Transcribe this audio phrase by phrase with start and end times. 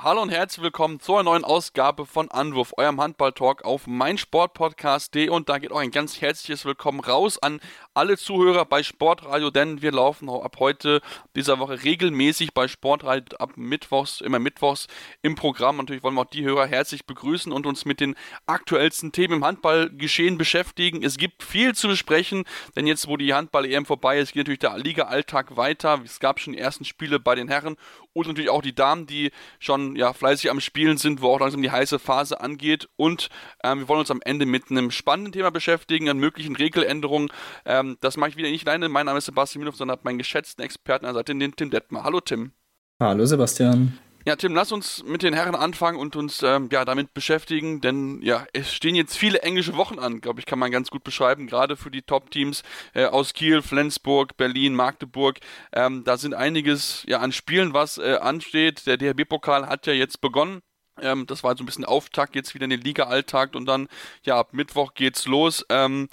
[0.00, 5.58] Hallo und herzlich willkommen zur neuen Ausgabe von Anwurf, eurem Handball-Talk auf meinsportpodcast.de und da
[5.58, 7.58] geht auch ein ganz herzliches Willkommen raus an
[7.98, 11.00] alle Zuhörer bei Sportradio, denn wir laufen ab heute
[11.34, 14.86] dieser Woche regelmäßig bei Sportradio ab Mittwochs, immer Mittwochs
[15.20, 15.78] im Programm.
[15.78, 18.14] Natürlich wollen wir auch die Hörer herzlich begrüßen und uns mit den
[18.46, 21.02] aktuellsten Themen im Handballgeschehen beschäftigen.
[21.02, 22.44] Es gibt viel zu besprechen,
[22.76, 26.00] denn jetzt, wo die Handball-EM vorbei ist, geht natürlich der Liga-Alltag weiter.
[26.04, 27.76] Es gab schon die ersten Spiele bei den Herren
[28.12, 31.62] und natürlich auch die Damen, die schon ja, fleißig am Spielen sind, wo auch langsam
[31.62, 32.88] die heiße Phase angeht.
[32.96, 33.28] Und
[33.62, 37.30] ähm, wir wollen uns am Ende mit einem spannenden Thema beschäftigen, an möglichen Regeländerungen.
[37.64, 38.88] Ähm, ähm, das mache ich wieder nicht alleine.
[38.88, 41.70] Mein Name ist Sebastian Minhoff, sondern habe meinen geschätzten Experten an der Seite, den Tim
[41.70, 42.04] Detmer.
[42.04, 42.52] Hallo Tim.
[43.00, 43.98] Hallo Sebastian.
[44.26, 48.20] Ja, Tim, lass uns mit den Herren anfangen und uns ähm, ja damit beschäftigen, denn
[48.20, 51.46] ja, es stehen jetzt viele englische Wochen an, glaube ich, kann man ganz gut beschreiben,
[51.46, 55.38] gerade für die Top-Teams äh, aus Kiel, Flensburg, Berlin, Magdeburg.
[55.72, 58.86] Ähm, da sind einiges ja an Spielen, was äh, ansteht.
[58.86, 60.60] Der DHB-Pokal hat ja jetzt begonnen.
[61.02, 63.88] Ähm, das war so ein bisschen Auftakt jetzt wieder in den Liga-Alltag und dann,
[64.24, 65.64] ja, ab Mittwoch geht's los.
[65.68, 66.08] Ähm,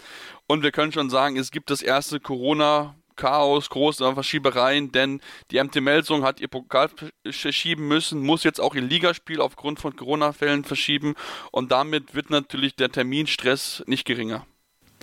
[0.47, 5.63] und wir können schon sagen, es gibt das erste Corona- Chaos, große Verschiebereien, denn die
[5.63, 6.89] MT Melsung hat ihr Pokal
[7.29, 11.15] verschieben müssen, muss jetzt auch ihr Ligaspiel aufgrund von Corona-Fällen verschieben
[11.51, 14.45] und damit wird natürlich der Terminstress nicht geringer.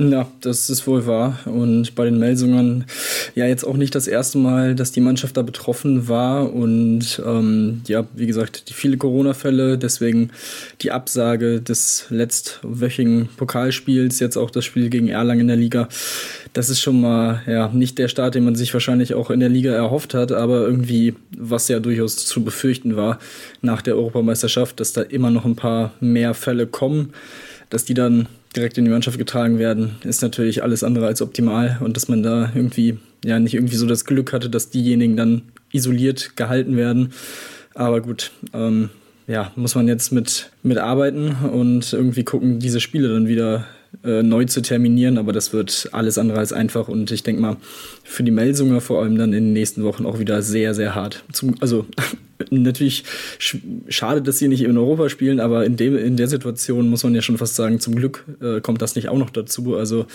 [0.01, 1.39] Ja, das ist wohl wahr.
[1.45, 2.87] Und bei den Melsungen
[3.35, 6.53] ja jetzt auch nicht das erste Mal, dass die Mannschaft da betroffen war.
[6.53, 10.31] Und ähm, ja, wie gesagt, die viele Corona-Fälle, deswegen
[10.81, 15.89] die Absage des letztwöchigen Pokalspiels, jetzt auch das Spiel gegen Erlangen in der Liga.
[16.55, 19.51] Das ist schon mal ja nicht der Start, den man sich wahrscheinlich auch in der
[19.51, 23.19] Liga erhofft hat, aber irgendwie, was ja durchaus zu befürchten war
[23.61, 27.13] nach der Europameisterschaft, dass da immer noch ein paar mehr Fälle kommen,
[27.69, 31.79] dass die dann direkt in die Mannschaft getragen werden, ist natürlich alles andere als optimal
[31.81, 35.43] und dass man da irgendwie ja nicht irgendwie so das Glück hatte, dass diejenigen dann
[35.73, 37.13] isoliert gehalten werden.
[37.75, 38.91] Aber gut, ähm,
[39.27, 43.65] ja, muss man jetzt mit, mit arbeiten und irgendwie gucken, diese Spiele dann wieder
[44.05, 47.57] äh, neu zu terminieren, aber das wird alles andere als einfach und ich denke mal
[48.03, 51.25] für die Melsunger vor allem dann in den nächsten Wochen auch wieder sehr, sehr hart.
[51.33, 51.87] Zum, also
[52.51, 53.05] natürlich
[53.39, 53.59] sch
[53.89, 57.15] schade, dass sie nicht in Europa spielen, aber in, dem, in der Situation muss man
[57.15, 59.77] ja schon fast sagen, zum Glück äh, kommt das nicht auch noch dazu.
[59.77, 60.07] Also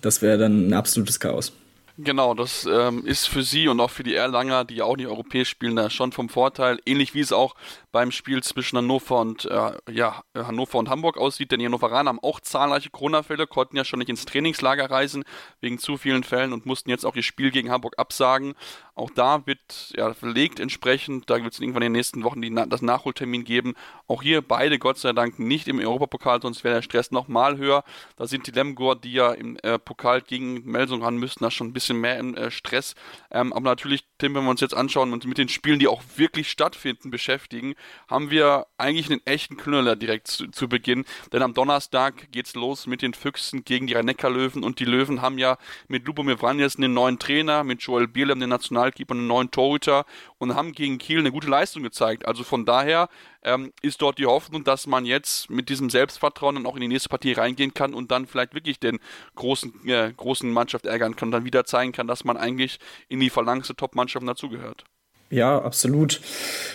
[0.00, 1.52] das wäre dann ein absolutes Chaos.
[1.98, 5.06] Genau, das ähm, ist für sie und auch für die Erlanger, die ja auch nicht
[5.06, 7.54] europäisch spielen, da schon vom Vorteil, ähnlich wie es auch
[7.90, 12.20] beim Spiel zwischen Hannover und äh, ja, Hannover und Hamburg aussieht, denn die Hannoveraner haben
[12.20, 15.24] auch zahlreiche Corona-Fälle, konnten ja schon nicht ins Trainingslager reisen
[15.60, 18.52] wegen zu vielen Fällen und mussten jetzt auch ihr Spiel gegen Hamburg absagen.
[18.96, 22.52] Auch da wird ja, verlegt entsprechend, da wird es irgendwann in den nächsten Wochen die,
[22.52, 23.74] das Nachholtermin geben.
[24.08, 27.84] Auch hier beide Gott sei Dank nicht im Europapokal, sonst wäre der Stress nochmal höher.
[28.16, 31.68] Da sind die Lemgor, die ja im äh, Pokal gegen Melsung ran müssten, da schon
[31.68, 32.94] ein bisschen mehr im äh, Stress.
[33.30, 36.02] Ähm, aber natürlich, Tim, wenn wir uns jetzt anschauen und mit den Spielen, die auch
[36.16, 37.74] wirklich stattfinden, beschäftigen,
[38.08, 41.04] haben wir eigentlich einen echten Knüller direkt zu, zu Beginn.
[41.32, 45.38] Denn am Donnerstag geht's los mit den Füchsen gegen die Rhein-Neckar-Löwen und die Löwen haben
[45.38, 50.06] ja mit Lubomir Vranjes einen neuen Trainer, mit Joel Bierlem, den Nationalkeeper, einen neuen Torhüter
[50.38, 52.26] und haben gegen Kiel eine gute Leistung gezeigt.
[52.26, 53.08] Also von daher
[53.46, 56.88] ähm, ist dort die Hoffnung, dass man jetzt mit diesem Selbstvertrauen dann auch in die
[56.88, 58.98] nächste Partie reingehen kann und dann vielleicht wirklich den
[59.36, 63.20] großen, äh, großen Mannschaft ärgern kann und dann wieder zeigen kann, dass man eigentlich in
[63.20, 64.84] die verlangste Top-Mannschaft dazugehört.
[65.30, 66.20] Ja, absolut.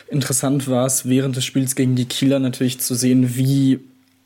[0.07, 3.79] Interessant war es während des Spiels gegen die Kieler natürlich zu sehen, wie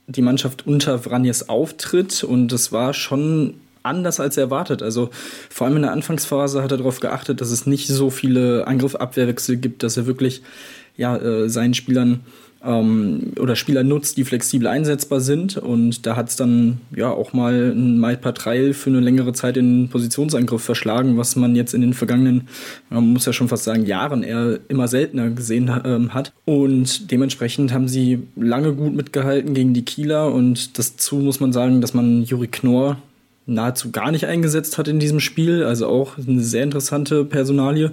[0.07, 2.23] die Mannschaft unter Vranjes auftritt.
[2.23, 4.81] Und es war schon anders als erwartet.
[4.81, 5.09] Also
[5.49, 9.57] vor allem in der Anfangsphase hat er darauf geachtet, dass es nicht so viele Angriff-Abwehrwechsel
[9.57, 10.41] gibt, dass er wirklich
[10.97, 12.21] ja, äh, seinen Spielern
[12.65, 15.57] ähm, oder Spieler nutzt, die flexibel einsetzbar sind.
[15.57, 19.57] Und da hat es dann ja auch mal ein Mike Patreil für eine längere Zeit
[19.57, 22.47] in Positionsangriff verschlagen, was man jetzt in den vergangenen,
[22.89, 26.33] man muss ja schon fast sagen, Jahren eher immer seltener gesehen ähm, hat.
[26.45, 30.33] Und dementsprechend haben sie lange gut mitgehalten gegen die Kieler.
[30.33, 32.97] Und dazu muss man sagen, dass man Juri Knorr
[33.47, 35.63] nahezu gar nicht eingesetzt hat in diesem Spiel.
[35.63, 37.91] Also auch eine sehr interessante Personalie.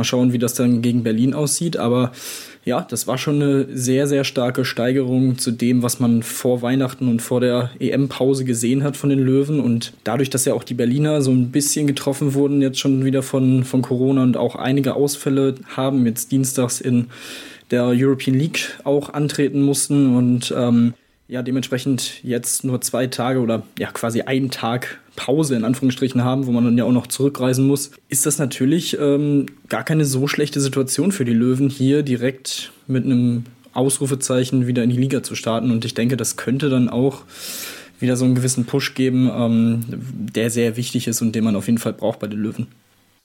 [0.00, 1.76] Mal schauen, wie das dann gegen Berlin aussieht.
[1.76, 2.12] Aber
[2.64, 7.08] ja, das war schon eine sehr, sehr starke Steigerung zu dem, was man vor Weihnachten
[7.08, 9.60] und vor der EM-Pause gesehen hat von den Löwen.
[9.60, 13.22] Und dadurch, dass ja auch die Berliner so ein bisschen getroffen wurden, jetzt schon wieder
[13.22, 17.08] von, von Corona und auch einige Ausfälle haben, jetzt dienstags in
[17.70, 20.94] der European League auch antreten mussten und ähm,
[21.30, 26.46] ja dementsprechend jetzt nur zwei Tage oder ja quasi einen Tag Pause in Anführungsstrichen haben,
[26.46, 30.26] wo man dann ja auch noch zurückreisen muss, ist das natürlich ähm, gar keine so
[30.26, 35.34] schlechte Situation für die Löwen, hier direkt mit einem Ausrufezeichen wieder in die Liga zu
[35.34, 35.70] starten.
[35.70, 37.22] Und ich denke, das könnte dann auch
[38.00, 41.66] wieder so einen gewissen Push geben, ähm, der sehr wichtig ist und den man auf
[41.66, 42.66] jeden Fall braucht bei den Löwen.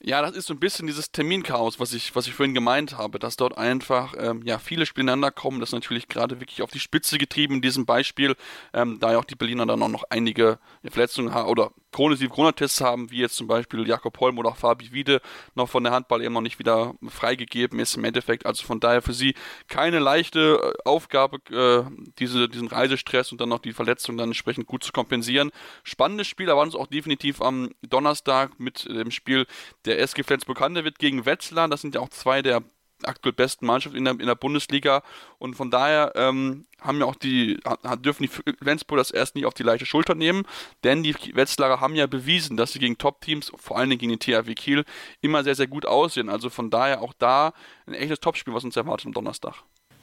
[0.08, 3.18] Ja, das ist so ein bisschen dieses Terminchaos, was ich, was ich vorhin gemeint habe,
[3.18, 5.58] dass dort einfach ähm, ja, viele Spiele ineinander kommen.
[5.58, 8.36] Das ist natürlich gerade wirklich auf die Spitze getrieben in diesem Beispiel,
[8.72, 12.82] ähm, da ja auch die Berliner dann auch noch einige Verletzungen haben oder chronische Corona-Tests
[12.82, 15.22] haben, wie jetzt zum Beispiel Jakob Holm oder auch Fabi Wiede
[15.54, 18.44] noch von der Handball eben noch nicht wieder freigegeben ist im Endeffekt.
[18.44, 19.34] Also von daher für sie
[19.68, 24.66] keine leichte äh, Aufgabe, äh, diese, diesen Reisestress und dann noch die Verletzung dann entsprechend
[24.66, 25.50] gut zu kompensieren.
[25.84, 29.46] Spannendes Spiel erwartet uns auch definitiv am Donnerstag mit dem Spiel
[29.86, 31.66] der SG Flensburg-Handewitt gegen Wetzlar.
[31.66, 32.62] Das sind ja auch zwei der
[33.02, 35.02] aktuell besten Mannschaft in der, in der Bundesliga
[35.38, 37.58] und von daher ähm, haben ja auch die
[38.00, 40.44] dürfen die Flensburg das erst nicht auf die leichte Schulter nehmen,
[40.84, 44.20] denn die Wetzlarer haben ja bewiesen, dass sie gegen Top-Teams, vor allen Dingen gegen den
[44.20, 44.84] THW Kiel,
[45.20, 46.28] immer sehr sehr gut aussehen.
[46.28, 47.52] Also von daher auch da
[47.86, 49.54] ein echtes Topspiel, was uns erwartet am Donnerstag.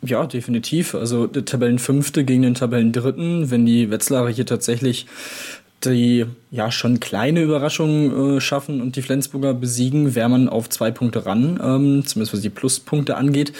[0.05, 0.95] Ja, definitiv.
[0.95, 5.07] Also der Tabellenfünfte gegen den Tabellendritten, wenn die Wetzlarer hier tatsächlich
[5.85, 10.91] die ja schon kleine Überraschungen äh, schaffen und die Flensburger besiegen, wäre man auf zwei
[10.91, 13.53] Punkte ran, ähm, zumindest was die Pluspunkte angeht.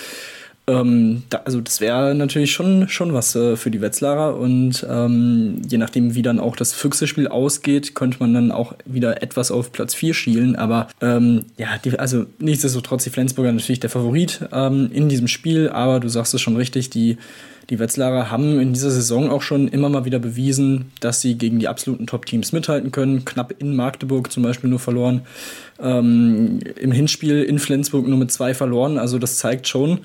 [0.66, 5.62] Ähm, da, also das wäre natürlich schon, schon was äh, für die Wetzlarer und ähm,
[5.68, 9.74] je nachdem, wie dann auch das Füchse-Spiel ausgeht, könnte man dann auch wieder etwas auf
[9.74, 10.56] Platz 4 schielen.
[10.56, 15.68] Aber ähm, ja, die, also nichtsdestotrotz die Flensburger natürlich der Favorit ähm, in diesem Spiel,
[15.68, 17.18] aber du sagst es schon richtig, die
[17.70, 21.60] die Wetzlarer haben in dieser Saison auch schon immer mal wieder bewiesen, dass sie gegen
[21.60, 23.24] die absoluten Top-Teams mithalten können.
[23.24, 25.22] Knapp in Magdeburg zum Beispiel nur verloren.
[25.82, 28.98] Ähm, Im Hinspiel in Flensburg nur mit zwei verloren.
[28.98, 30.00] Also das zeigt schon,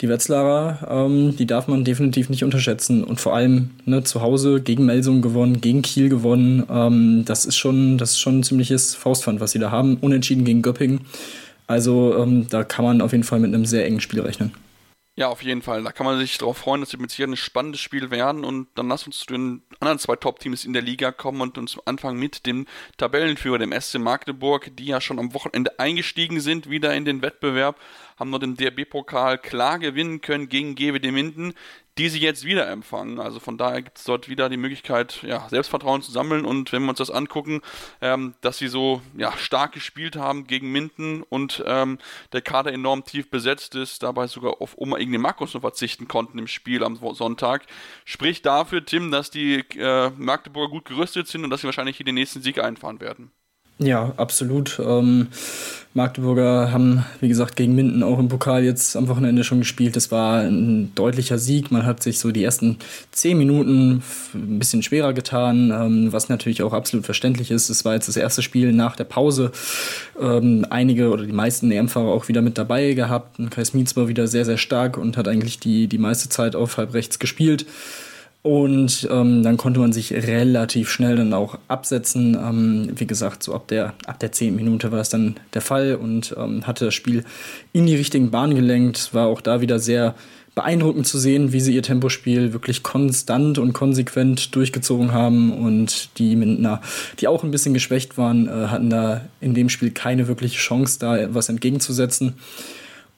[0.00, 3.02] die Wetzlarer, ähm, die darf man definitiv nicht unterschätzen.
[3.02, 6.64] Und vor allem ne, zu Hause gegen Melsung gewonnen, gegen Kiel gewonnen.
[6.70, 9.96] Ähm, das, ist schon, das ist schon ein ziemliches Faustpfand, was sie da haben.
[10.00, 11.00] Unentschieden gegen Göppingen.
[11.66, 14.52] Also ähm, da kann man auf jeden Fall mit einem sehr engen Spiel rechnen.
[15.20, 15.82] Ja, auf jeden Fall.
[15.84, 18.42] Da kann man sich darauf freuen, dass wir mit Sicherheit ein spannendes Spiel werden.
[18.42, 21.78] Und dann lass uns zu den anderen zwei Top-Teams in der Liga kommen und uns
[21.84, 26.94] anfangen mit dem Tabellenführer, dem SC Magdeburg, die ja schon am Wochenende eingestiegen sind, wieder
[26.94, 27.78] in den Wettbewerb,
[28.18, 31.52] haben noch den DRB-Pokal klar gewinnen können gegen GWD Minden,
[32.00, 33.20] die sie jetzt wieder empfangen.
[33.20, 36.82] Also von daher gibt es dort wieder die Möglichkeit, ja, Selbstvertrauen zu sammeln und wenn
[36.82, 37.60] wir uns das angucken,
[38.00, 41.98] ähm, dass sie so ja, stark gespielt haben gegen Minden und ähm,
[42.32, 46.38] der Kader enorm tief besetzt ist, dabei sogar auf Oma Igne Markus noch verzichten konnten
[46.38, 47.66] im Spiel am Sonntag,
[48.06, 52.06] spricht dafür, Tim, dass die äh, Magdeburger gut gerüstet sind und dass sie wahrscheinlich hier
[52.06, 53.30] den nächsten Sieg einfahren werden.
[53.82, 54.78] Ja, absolut.
[54.78, 55.28] Ähm,
[55.94, 59.96] Magdeburger haben, wie gesagt, gegen Minden auch im Pokal jetzt am Wochenende schon gespielt.
[59.96, 61.72] Das war ein deutlicher Sieg.
[61.72, 62.76] Man hat sich so die ersten
[63.10, 64.02] zehn Minuten
[64.34, 67.70] ein bisschen schwerer getan, ähm, was natürlich auch absolut verständlich ist.
[67.70, 69.50] Es war jetzt das erste Spiel nach der Pause.
[70.20, 73.40] Ähm, einige oder die meisten EM-Fahrer auch wieder mit dabei gehabt.
[73.50, 76.76] Kai Smits war wieder sehr, sehr stark und hat eigentlich die, die meiste Zeit auf
[76.76, 77.64] halb rechts gespielt.
[78.42, 82.34] Und ähm, dann konnte man sich relativ schnell dann auch absetzen.
[82.34, 84.56] Ähm, wie gesagt, so ab der, ab der 10.
[84.56, 87.24] Minute war das dann der Fall und ähm, hatte das Spiel
[87.72, 89.12] in die richtigen Bahnen gelenkt.
[89.12, 90.14] War auch da wieder sehr
[90.54, 95.52] beeindruckend zu sehen, wie sie ihr Tempospiel wirklich konstant und konsequent durchgezogen haben.
[95.52, 96.80] Und die Mindener,
[97.18, 100.98] die auch ein bisschen geschwächt waren, äh, hatten da in dem Spiel keine wirkliche Chance,
[100.98, 102.36] da was entgegenzusetzen.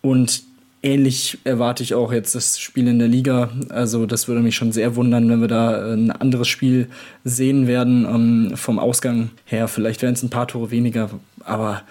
[0.00, 0.42] Und
[0.82, 3.50] ähnlich erwarte ich auch jetzt das Spiel in der Liga.
[3.68, 6.88] Also das würde mich schon sehr wundern, wenn wir da ein anderes Spiel
[7.24, 8.04] sehen werden.
[8.04, 11.10] Ähm, vom Ausgang her, vielleicht wären es ein paar Tore weniger,
[11.44, 11.82] aber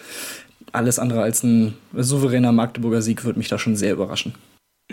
[0.71, 4.33] alles andere als ein souveräner Magdeburger Sieg würde mich da schon sehr überraschen.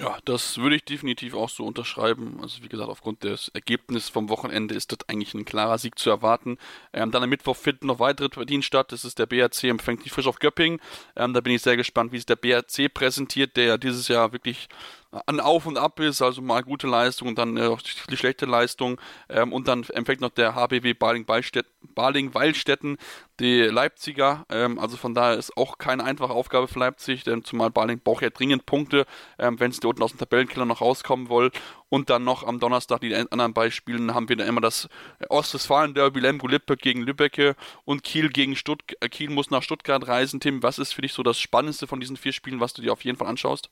[0.00, 2.38] Ja, das würde ich definitiv auch so unterschreiben.
[2.40, 6.08] Also wie gesagt, aufgrund des Ergebnisses vom Wochenende ist das eigentlich ein klarer Sieg zu
[6.08, 6.56] erwarten.
[6.92, 8.92] Ähm, dann am Mittwoch finden noch weitere Partien statt.
[8.92, 10.80] Das ist der BRC empfängt die frisch auf Göppingen.
[11.16, 14.32] Ähm, da bin ich sehr gespannt, wie sich der BRC präsentiert, der ja dieses Jahr
[14.32, 14.68] wirklich
[15.10, 17.74] an Auf und Ab ist, also mal gute Leistung und dann äh,
[18.10, 19.00] die schlechte Leistung.
[19.30, 22.98] Ähm, und dann empfängt noch der HBW Baling-Weilstätten
[23.40, 24.44] die Leipziger.
[24.50, 28.22] Ähm, also von daher ist auch keine einfache Aufgabe für Leipzig, denn zumal Baling braucht
[28.22, 29.06] ja dringend Punkte,
[29.38, 31.50] ähm, wenn es unten aus dem Tabellenkeller noch rauskommen will.
[31.88, 34.90] Und dann noch am Donnerstag die anderen Beispielen haben wir dann immer das
[35.30, 38.98] Ostwestfalen-Derby Lemgo-Lippe gegen Lübbecke und Kiel gegen Stuttgart.
[39.00, 40.40] Äh, Kiel muss nach Stuttgart reisen.
[40.40, 42.92] Tim, was ist für dich so das Spannendste von diesen vier Spielen, was du dir
[42.92, 43.70] auf jeden Fall anschaust?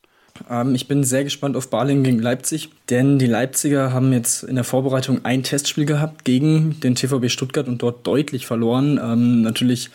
[0.50, 4.54] Ähm, ich bin sehr gespannt auf Baling gegen Leipzig, denn die Leipziger haben jetzt in
[4.54, 9.00] der Vorbereitung ein Testspiel gehabt gegen den TVB Stuttgart und dort deutlich verloren.
[9.02, 9.90] Ähm, natürlich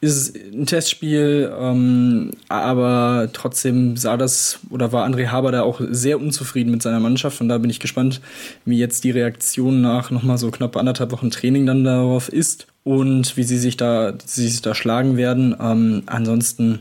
[0.00, 5.80] ist es ein Testspiel, ähm, aber trotzdem sah das oder war André Haber da auch
[5.90, 8.20] sehr unzufrieden mit seiner Mannschaft und da bin ich gespannt,
[8.66, 13.36] wie jetzt die Reaktion nach nochmal so knapp anderthalb Wochen Training dann darauf ist und
[13.36, 15.56] wie sie sich da, sie sich da schlagen werden.
[15.60, 16.80] Ähm, ansonsten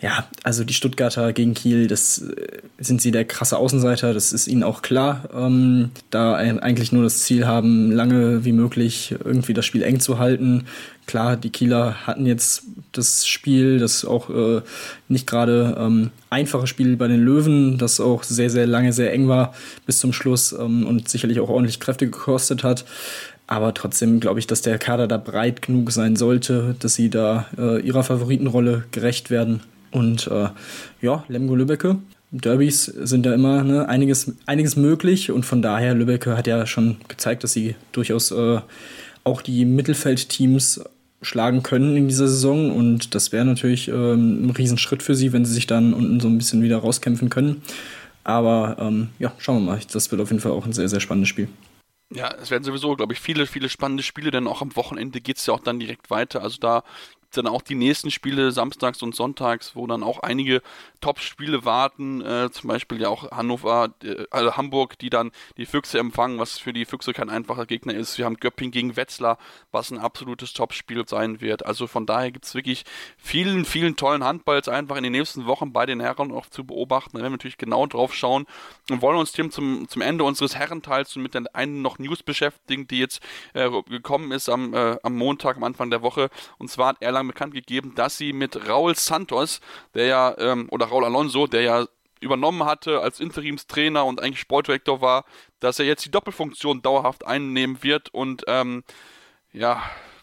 [0.00, 4.46] ja, also die Stuttgarter gegen Kiel, das äh, sind sie der krasse Außenseiter, das ist
[4.46, 5.28] ihnen auch klar.
[5.34, 10.18] Ähm, da eigentlich nur das Ziel haben, lange wie möglich irgendwie das Spiel eng zu
[10.18, 10.66] halten.
[11.06, 14.60] Klar, die Kieler hatten jetzt das Spiel, das auch äh,
[15.08, 19.28] nicht gerade ähm, einfache Spiel bei den Löwen, das auch sehr, sehr lange sehr eng
[19.28, 19.54] war
[19.86, 22.84] bis zum Schluss ähm, und sicherlich auch ordentlich Kräfte gekostet hat.
[23.46, 27.46] Aber trotzdem glaube ich, dass der Kader da breit genug sein sollte, dass sie da
[27.56, 29.60] äh, ihrer Favoritenrolle gerecht werden.
[29.90, 30.48] Und äh,
[31.00, 31.98] ja, Lemgo Lübbecke.
[32.30, 36.96] Derbys sind da immer ne, einiges, einiges möglich und von daher, Lübbecke hat ja schon
[37.08, 38.60] gezeigt, dass sie durchaus äh,
[39.24, 40.84] auch die Mittelfeldteams
[41.22, 45.44] schlagen können in dieser Saison und das wäre natürlich ähm, ein Riesenschritt für sie, wenn
[45.44, 47.62] sie sich dann unten so ein bisschen wieder rauskämpfen können.
[48.22, 49.80] Aber ähm, ja, schauen wir mal.
[49.92, 51.48] Das wird auf jeden Fall auch ein sehr, sehr spannendes Spiel.
[52.12, 55.38] Ja, es werden sowieso, glaube ich, viele, viele spannende Spiele, denn auch am Wochenende geht
[55.38, 56.42] es ja auch dann direkt weiter.
[56.42, 56.82] Also da
[57.36, 60.62] dann auch die nächsten Spiele samstags und sonntags, wo dann auch einige
[61.00, 65.98] Top-Spiele warten, äh, zum Beispiel ja auch Hannover, äh, also Hamburg, die dann die Füchse
[65.98, 68.18] empfangen, was für die Füchse kein einfacher Gegner ist.
[68.18, 69.38] Wir haben Göpping gegen Wetzlar,
[69.72, 71.66] was ein absolutes Top-Spiel sein wird.
[71.66, 72.84] Also von daher gibt es wirklich
[73.16, 77.12] vielen, vielen tollen Handballs einfach in den nächsten Wochen bei den Herren auch zu beobachten.
[77.12, 78.46] Da werden wir natürlich genau drauf schauen
[78.90, 82.86] und wollen uns, Tim, zum, zum Ende unseres Herrenteils mit der einen noch News beschäftigen,
[82.88, 83.20] die jetzt
[83.54, 86.30] äh, gekommen ist am, äh, am Montag, am Anfang der Woche.
[86.58, 89.60] Und zwar hat Erlangen bekannt gegeben, dass sie mit Raul Santos,
[89.94, 91.86] der ja, ähm, oder Raul Alonso, der ja
[92.20, 95.24] übernommen hatte als Interimstrainer und eigentlich Sportdirektor war,
[95.60, 98.84] dass er jetzt die Doppelfunktion dauerhaft einnehmen wird und ähm,
[99.52, 99.82] ja,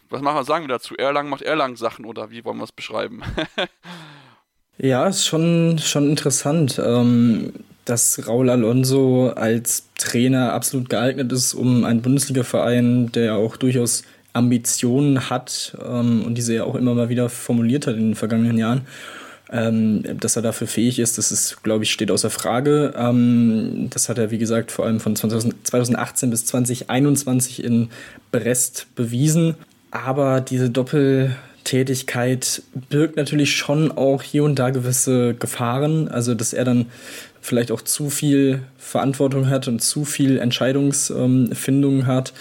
[0.09, 0.95] was machen wir, sagen wir dazu?
[0.95, 3.23] Erlangen macht Erlangen Sachen oder wie wollen wir es beschreiben?
[4.77, 7.53] ja, ist schon, schon interessant, ähm,
[7.85, 14.03] dass Raul Alonso als Trainer absolut geeignet ist, um einen Bundesliga-Verein, der auch durchaus
[14.33, 18.57] Ambitionen hat ähm, und diese ja auch immer mal wieder formuliert hat in den vergangenen
[18.57, 18.81] Jahren.
[19.51, 22.93] Ähm, dass er dafür fähig ist, das ist, glaube ich, steht außer Frage.
[22.97, 27.89] Ähm, das hat er, wie gesagt, vor allem von 2018 bis 2021 in
[28.31, 29.55] Brest bewiesen.
[29.91, 36.07] Aber diese Doppeltätigkeit birgt natürlich schon auch hier und da gewisse Gefahren.
[36.07, 36.87] Also, dass er dann
[37.39, 42.33] vielleicht auch zu viel Verantwortung hat und zu viel Entscheidungsfindung hat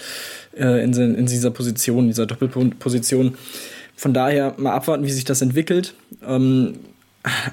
[0.57, 3.35] äh, in, in, dieser Position, dieser Doppelposition.
[3.95, 5.93] Von daher mal abwarten, wie sich das entwickelt.
[6.25, 6.75] Ähm,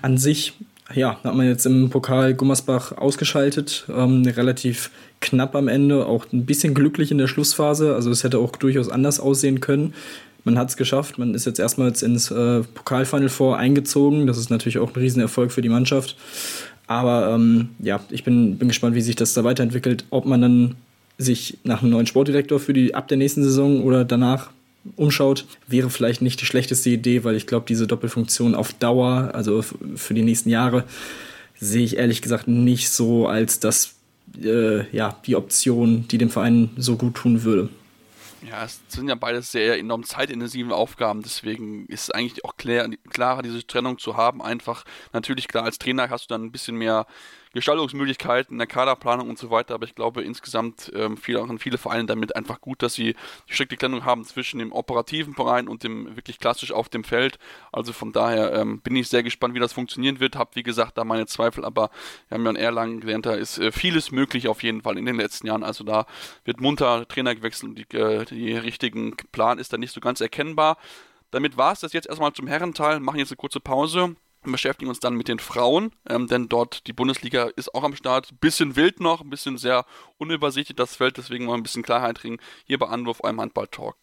[0.02, 0.54] an sich,
[0.94, 4.90] ja, hat man jetzt im Pokal Gummersbach ausgeschaltet, ähm, relativ
[5.20, 7.94] knapp am Ende, auch ein bisschen glücklich in der Schlussphase.
[7.94, 9.94] Also es hätte auch durchaus anders aussehen können.
[10.44, 14.26] Man hat es geschafft, man ist jetzt erstmals ins äh, Pokalfinal vor eingezogen.
[14.26, 16.16] Das ist natürlich auch ein Riesenerfolg für die Mannschaft.
[16.86, 20.74] Aber ähm, ja, ich bin, bin gespannt, wie sich das da weiterentwickelt, ob man dann
[21.20, 24.50] sich nach einem neuen Sportdirektor für die ab der nächsten Saison oder danach
[24.96, 29.62] umschaut, wäre vielleicht nicht die schlechteste Idee, weil ich glaube, diese Doppelfunktion auf Dauer, also
[29.62, 30.84] für die nächsten Jahre,
[31.58, 33.94] sehe ich ehrlich gesagt nicht so als das
[34.42, 37.68] äh, ja die Option, die dem Verein so gut tun würde.
[38.48, 42.88] Ja, es sind ja beides sehr enorm zeitintensive Aufgaben, deswegen ist es eigentlich auch klar,
[43.10, 44.40] klarer, diese Trennung zu haben.
[44.40, 47.06] Einfach, natürlich klar, als Trainer hast du dann ein bisschen mehr
[47.52, 52.06] Gestaltungsmöglichkeiten der Kaderplanung und so weiter, aber ich glaube insgesamt ähm, viel, auch viele Vereine
[52.06, 53.16] damit einfach gut, dass sie
[53.48, 57.38] die strikte Trennung haben zwischen dem operativen Verein und dem wirklich klassisch auf dem Feld.
[57.72, 60.36] Also von daher ähm, bin ich sehr gespannt, wie das funktionieren wird.
[60.36, 61.90] Hab wie gesagt da meine Zweifel, aber
[62.28, 65.06] wir haben ja in Erlangen gelernt, da ist äh, vieles möglich auf jeden Fall in
[65.06, 65.64] den letzten Jahren.
[65.64, 66.06] Also da
[66.44, 70.20] wird munter Trainer gewechselt und die, äh, die richtigen Plan ist da nicht so ganz
[70.20, 70.76] erkennbar.
[71.32, 73.00] Damit war es das jetzt erstmal zum Herrenteil.
[73.00, 76.92] Machen jetzt eine kurze Pause beschäftigen uns dann mit den Frauen, ähm, denn dort die
[76.92, 78.40] Bundesliga ist auch am Start.
[78.40, 79.84] Bisschen wild noch, ein bisschen sehr
[80.18, 83.96] unübersichtlich das Feld, deswegen mal ein bisschen Klarheit bringen hier bei Anwurf eurem Handball-Talk.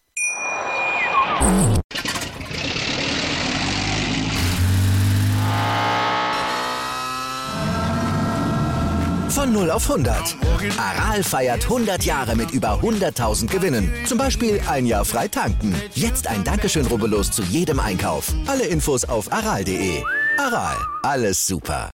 [9.30, 10.36] Von 0 auf 100.
[10.80, 13.94] Aral feiert 100 Jahre mit über 100.000 Gewinnen.
[14.06, 15.76] Zum Beispiel ein Jahr frei tanken.
[15.94, 18.34] Jetzt ein Dankeschön, rubbellos zu jedem Einkauf.
[18.48, 20.04] Alle Infos auf aral.de.
[20.38, 21.90] Aral, alles super.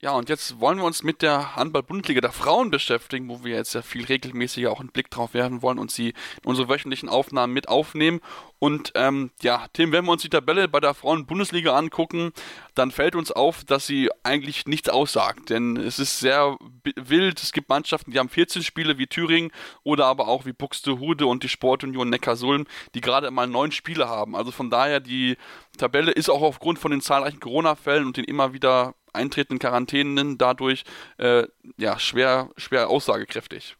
[0.00, 3.74] Ja, und jetzt wollen wir uns mit der Handball-Bundesliga der Frauen beschäftigen, wo wir jetzt
[3.74, 7.52] ja viel regelmäßiger auch einen Blick drauf werfen wollen und sie in unsere wöchentlichen Aufnahmen
[7.52, 8.20] mit aufnehmen.
[8.60, 12.30] Und ähm, ja, Tim, wenn wir uns die Tabelle bei der Frauen-Bundesliga angucken,
[12.76, 15.50] dann fällt uns auf, dass sie eigentlich nichts aussagt.
[15.50, 16.56] Denn es ist sehr
[16.94, 17.42] wild.
[17.42, 19.50] Es gibt Mannschaften, die haben 14 Spiele wie Thüringen
[19.82, 24.36] oder aber auch wie Buxtehude und die Sportunion Neckarsulm, die gerade mal neun Spiele haben.
[24.36, 25.36] Also von daher, die
[25.76, 30.84] Tabelle ist auch aufgrund von den zahlreichen Corona-Fällen und den immer wieder eintretenden Quarantänen dadurch
[31.18, 31.44] äh,
[31.76, 33.76] ja, schwer, schwer aussagekräftig.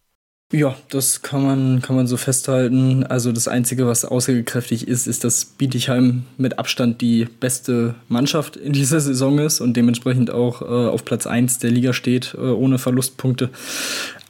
[0.51, 3.05] Ja, das kann man, kann man so festhalten.
[3.05, 8.73] Also das Einzige, was aussagekräftig ist, ist, dass Bietigheim mit Abstand die beste Mannschaft in
[8.73, 12.79] dieser Saison ist und dementsprechend auch äh, auf Platz 1 der Liga steht, äh, ohne
[12.79, 13.51] Verlustpunkte.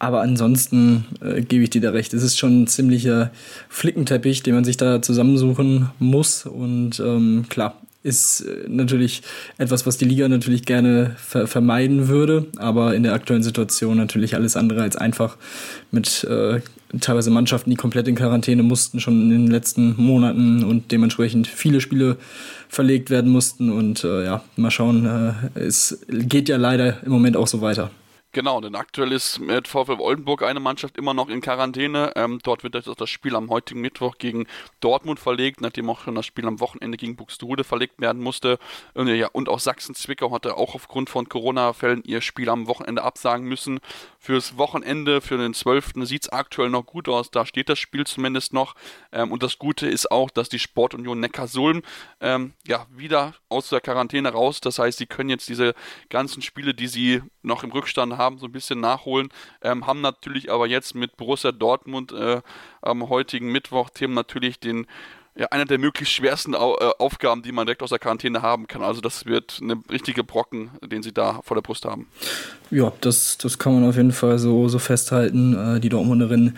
[0.00, 2.12] Aber ansonsten äh, gebe ich dir da recht.
[2.12, 3.31] Es ist schon ein ziemlicher
[3.69, 6.47] Flickenteppich, den man sich da zusammensuchen muss.
[6.47, 9.23] Und ähm, klar, ist äh, natürlich
[9.59, 14.35] etwas, was die Liga natürlich gerne ver vermeiden würde, aber in der aktuellen Situation natürlich
[14.35, 15.37] alles andere als einfach
[15.90, 16.61] mit äh,
[17.00, 21.81] teilweise Mannschaften, die komplett in Quarantäne mussten, schon in den letzten Monaten und dementsprechend viele
[21.81, 22.17] Spiele
[22.69, 25.07] verlegt werden mussten und äh, ja, mal schauen,
[25.55, 27.90] äh, es geht ja leider im Moment auch so weiter.
[28.38, 32.12] Genau, denn aktuell ist mit VfL Oldenburg eine Mannschaft immer noch in Quarantäne.
[32.14, 34.47] Ähm, dort wird jetzt auch das Spiel am heutigen Mittwoch gegen
[34.78, 38.61] Dortmund verlegt, nachdem auch schon das Spiel am Wochenende gegen Buxtehude verlegt werden musste.
[38.95, 43.45] Und, ja, und auch Sachsen-Zwickau hatte auch aufgrund von Corona-Fällen ihr Spiel am Wochenende absagen
[43.45, 43.80] müssen.
[44.21, 45.95] Fürs Wochenende, für den 12.
[46.04, 47.33] sieht es aktuell noch gut aus.
[47.33, 48.76] Da steht das Spiel zumindest noch.
[49.11, 51.83] Ähm, und das Gute ist auch, dass die Sportunion Neckarsulm
[52.21, 54.61] ähm, ja, wieder aus der Quarantäne raus.
[54.61, 55.75] Das heißt, sie können jetzt diese
[56.09, 59.31] ganzen Spiele, die sie noch im Rückstand haben, so ein bisschen nachholen.
[59.63, 62.43] Ähm, haben natürlich aber jetzt mit Borussia Dortmund äh,
[62.83, 64.87] am heutigen Mittwoch Themen natürlich den
[65.39, 68.67] ja, einer der möglichst schwersten Au äh, Aufgaben, die man direkt aus der Quarantäne haben
[68.67, 68.83] kann.
[68.83, 72.09] Also das wird eine richtige Brocken, den sie da vor der Brust haben.
[72.71, 75.77] Ja, das, das kann man auf jeden Fall so, so festhalten.
[75.77, 76.57] Äh, die Dortmunderin,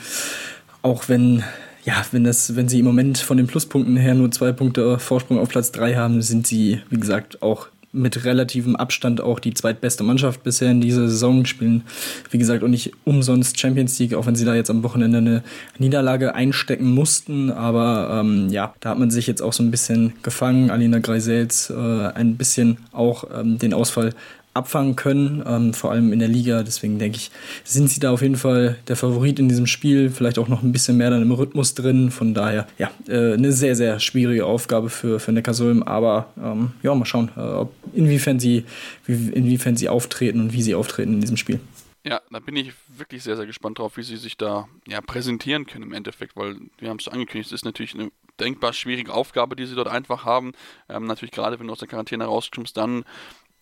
[0.83, 1.45] auch wenn
[1.85, 5.39] ja, wenn, das, wenn sie im Moment von den Pluspunkten her nur zwei Punkte Vorsprung
[5.39, 10.05] auf Platz drei haben, sind sie, wie gesagt, auch mit relativem Abstand auch die zweitbeste
[10.05, 11.83] Mannschaft bisher in dieser Saison, spielen,
[12.31, 15.43] wie gesagt, auch nicht umsonst Champions League, auch wenn sie da jetzt am Wochenende eine
[15.79, 17.51] Niederlage einstecken mussten.
[17.51, 20.71] Aber ähm, ja, da hat man sich jetzt auch so ein bisschen gefangen.
[20.71, 24.11] Alina Greisels äh, ein bisschen auch ähm, den Ausfall
[24.53, 26.63] abfangen können, ähm, vor allem in der Liga.
[26.63, 27.31] Deswegen denke ich,
[27.65, 30.73] sind sie da auf jeden Fall der Favorit in diesem Spiel, vielleicht auch noch ein
[30.73, 32.11] bisschen mehr dann im Rhythmus drin.
[32.11, 35.83] Von daher, ja, äh, eine sehr, sehr schwierige Aufgabe für, für Neckarsulm.
[35.83, 38.65] Aber ähm, ja, mal schauen, äh, ob, inwiefern, sie,
[39.07, 41.61] wie, inwiefern sie auftreten und wie sie auftreten in diesem Spiel.
[42.03, 45.67] Ja, da bin ich wirklich sehr, sehr gespannt drauf, wie sie sich da ja, präsentieren
[45.67, 48.11] können im Endeffekt, weil wir haben es angekündigt, es ist natürlich eine
[48.41, 50.53] denkbar schwierige Aufgabe, die sie dort einfach haben.
[50.89, 53.05] Ähm, natürlich gerade, wenn du aus der Quarantäne rauskommst, dann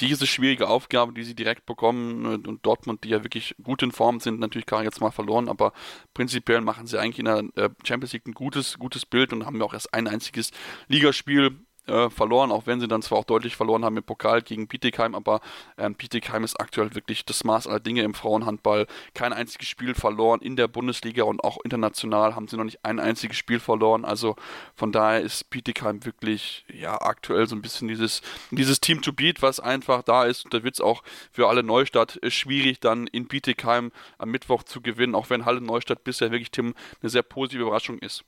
[0.00, 3.92] diese schwierige Aufgabe, die sie direkt bekommen äh, und Dortmund, die ja wirklich gut in
[3.92, 5.72] Form sind, natürlich gar jetzt mal verloren, aber
[6.14, 9.58] prinzipiell machen sie eigentlich in der äh, Champions League ein gutes, gutes Bild und haben
[9.58, 10.50] ja auch erst ein einziges
[10.88, 11.58] Ligaspiel
[11.88, 15.14] äh, verloren, auch wenn sie dann zwar auch deutlich verloren haben im Pokal gegen Bietigheim,
[15.14, 15.40] aber
[15.76, 18.86] ähm, Bietigheim ist aktuell wirklich das Maß aller Dinge im Frauenhandball.
[19.14, 23.00] Kein einziges Spiel verloren in der Bundesliga und auch international haben sie noch nicht ein
[23.00, 24.04] einziges Spiel verloren.
[24.04, 24.36] Also
[24.74, 29.42] von daher ist Bietigheim wirklich ja aktuell so ein bisschen dieses, dieses Team to beat,
[29.42, 30.44] was einfach da ist.
[30.44, 34.62] Und da wird es auch für alle Neustadt äh, schwierig, dann in Bietigheim am Mittwoch
[34.62, 38.24] zu gewinnen, auch wenn Halle Neustadt bisher wirklich Tim eine sehr positive Überraschung ist.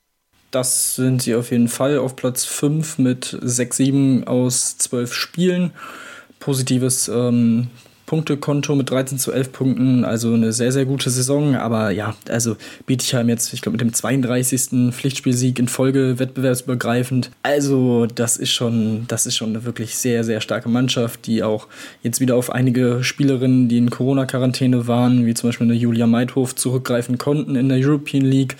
[0.51, 5.73] Das sind sie auf jeden Fall auf Platz 5 mit 6-7 aus 12 Spielen.
[6.41, 7.69] Positives ähm,
[8.11, 11.55] Punktekonto mit 13 zu 11 Punkten, also eine sehr, sehr gute Saison.
[11.55, 14.93] Aber ja, also Bietigheim jetzt, ich glaube, mit dem 32.
[14.93, 17.31] Pflichtspielsieg in Folge wettbewerbsübergreifend.
[17.45, 21.69] Also, das ist schon, das ist schon eine wirklich sehr, sehr starke Mannschaft, die auch
[22.03, 26.57] jetzt wieder auf einige Spielerinnen, die in Corona-Quarantäne waren, wie zum Beispiel eine Julia Meidhof,
[26.57, 28.57] zurückgreifen konnten in der European League.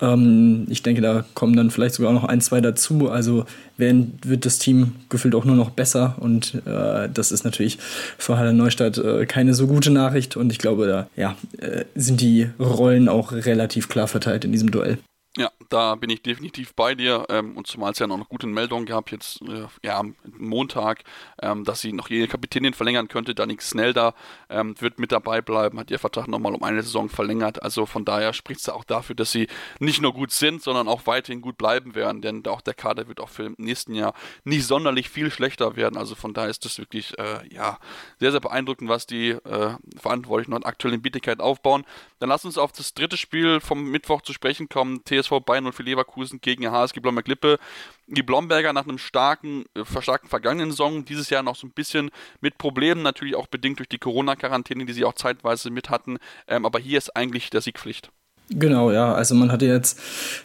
[0.00, 3.10] Ähm, ich denke, da kommen dann vielleicht sogar noch ein, zwei dazu.
[3.10, 3.44] Also
[3.76, 7.78] werden, wird das Team gefühlt auch nur noch besser und äh, das ist natürlich
[8.18, 12.20] für Halle Neustadt äh, keine so gute Nachricht und ich glaube, da ja, äh, sind
[12.20, 14.98] die Rollen auch relativ klar verteilt in diesem Duell.
[15.36, 17.26] Ja, da bin ich definitiv bei dir.
[17.28, 21.02] Ähm, und zumal es ja noch gute Meldungen gab, jetzt äh, ja, am Montag,
[21.42, 23.34] ähm, dass sie noch jede Kapitänin verlängern könnte.
[23.34, 24.14] Danik Snelda
[24.48, 27.64] ähm, wird mit dabei bleiben, hat ihr Vertrag nochmal um eine Saison verlängert.
[27.64, 29.48] Also von daher spricht es auch dafür, dass sie
[29.80, 32.22] nicht nur gut sind, sondern auch weiterhin gut bleiben werden.
[32.22, 35.96] Denn auch der Kader wird auch für im nächsten Jahr nicht sonderlich viel schlechter werden.
[35.96, 37.80] Also von daher ist das wirklich äh, ja,
[38.20, 41.84] sehr, sehr beeindruckend, was die äh, Verantwortlichen dort aktuell in Bietigkeit aufbauen.
[42.20, 45.02] Dann lass uns auf das dritte Spiel vom Mittwoch zu sprechen kommen.
[45.04, 47.58] TS TSV Bayern und für Leverkusen gegen HSG Blomberg-Lippe.
[48.06, 52.10] Die Blomberger nach einem starken, äh, starken vergangenen Saison, dieses Jahr noch so ein bisschen
[52.40, 56.18] mit Problemen, natürlich auch bedingt durch die Corona-Quarantäne, die sie auch zeitweise mit hatten.
[56.46, 58.10] Ähm, aber hier ist eigentlich der Siegpflicht.
[58.50, 59.14] Genau, ja.
[59.14, 59.98] Also man hatte jetzt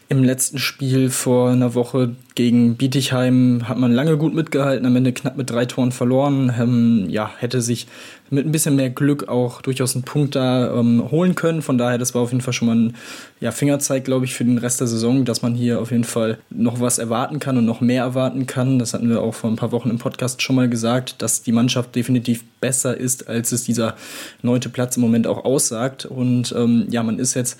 [0.08, 5.12] im letzten Spiel vor einer Woche gegen Bietigheim hat man lange gut mitgehalten, am Ende
[5.12, 6.54] knapp mit drei Toren verloren.
[6.58, 7.88] Ähm, ja, hätte sich
[8.30, 11.62] mit ein bisschen mehr Glück auch durchaus einen Punkt da ähm, holen können.
[11.62, 12.96] Von daher, das war auf jeden Fall schon mal ein
[13.40, 16.38] ja, Fingerzeig, glaube ich, für den Rest der Saison, dass man hier auf jeden Fall
[16.50, 18.80] noch was erwarten kann und noch mehr erwarten kann.
[18.80, 21.52] Das hatten wir auch vor ein paar Wochen im Podcast schon mal gesagt, dass die
[21.52, 23.96] Mannschaft definitiv besser ist, als es dieser
[24.42, 26.06] neunte Platz im Moment auch aussagt.
[26.06, 27.60] Und ähm, ja, man ist jetzt,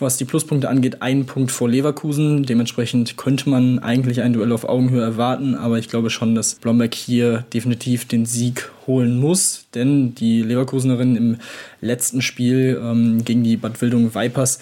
[0.00, 2.44] was die Pluspunkte angeht, einen Punkt vor Leverkusen.
[2.44, 6.94] Dementsprechend könnte man eigentlich ein Duell auf Augenhöhe erwarten, aber ich glaube schon, dass Blomberg
[6.94, 11.36] hier definitiv den Sieg holen muss, denn die Leverkusenerin im
[11.80, 14.60] letzten Spiel ähm, gegen die Bad Wildung Vipers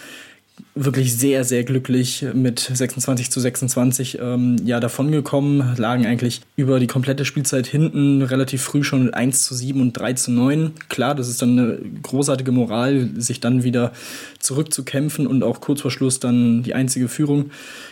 [0.84, 6.86] wirklich sehr, sehr glücklich mit 26 zu 26 ähm, ja, davongekommen, lagen eigentlich über die
[6.86, 10.72] komplette Spielzeit hinten, relativ früh schon mit 1 zu 7 und 3 zu 9.
[10.88, 13.92] Klar, das ist dann eine großartige Moral, sich dann wieder
[14.38, 17.50] zurückzukämpfen und auch kurz vor Schluss dann die einzige Führung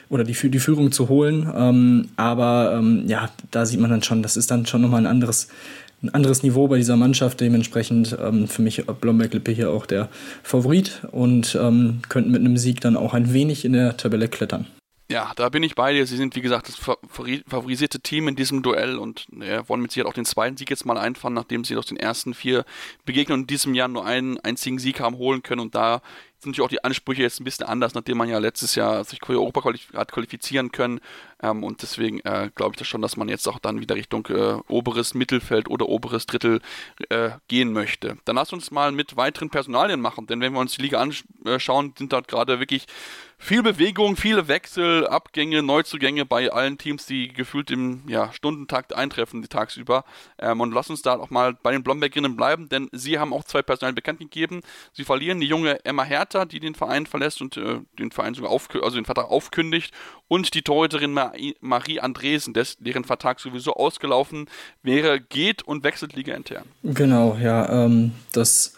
[0.08, 1.50] oder die, die Führung zu holen.
[1.54, 5.06] Ähm, aber ähm, ja, da sieht man dann schon, das ist dann schon nochmal ein
[5.06, 5.48] anderes
[6.02, 7.40] ein anderes Niveau bei dieser Mannschaft.
[7.40, 10.08] Dementsprechend ähm, für mich Blomberg-Lippe hier auch der
[10.42, 14.66] Favorit und ähm, könnten mit einem Sieg dann auch ein wenig in der Tabelle klettern.
[15.08, 16.04] Ja, da bin ich bei dir.
[16.04, 20.10] Sie sind, wie gesagt, das favorisierte Team in diesem Duell und ja, wollen mit Sicherheit
[20.10, 22.64] auch den zweiten Sieg jetzt mal einfahren, nachdem sie aus den ersten vier
[23.04, 26.02] Begegnungen in diesem Jahr nur einen einzigen Sieg haben holen können und da
[26.46, 29.18] sind natürlich auch die Ansprüche jetzt ein bisschen anders, nachdem man ja letztes Jahr sich
[29.24, 31.00] für Europa hat qualifizieren können.
[31.42, 34.26] Ähm, und deswegen äh, glaube ich das schon, dass man jetzt auch dann wieder Richtung
[34.26, 36.60] äh, oberes Mittelfeld oder oberes Drittel
[37.08, 38.16] äh, gehen möchte.
[38.24, 41.94] Dann lass uns mal mit weiteren Personalien machen, denn wenn wir uns die Liga anschauen,
[41.98, 42.86] sind dort gerade wirklich
[43.38, 49.42] viel Bewegung, viele Wechsel, Abgänge, Neuzugänge bei allen Teams, die gefühlt im ja, Stundentakt eintreffen,
[49.42, 50.04] die tagsüber.
[50.38, 53.44] Ähm, und lass uns da auch mal bei den Blombergerinnen bleiben, denn sie haben auch
[53.44, 54.62] zwei Personalien bekannt gegeben.
[54.92, 58.50] Sie verlieren die junge Emma Hertha, die den Verein verlässt und äh, den Verein sogar
[58.50, 59.92] auf, also den Vertrag aufkündigt,
[60.28, 61.16] und die Torhüterin
[61.60, 64.48] Marie Andresen, deren Vertrag sowieso ausgelaufen
[64.82, 66.64] wäre, geht und wechselt Liga intern.
[66.82, 68.74] Genau, ja, ähm, das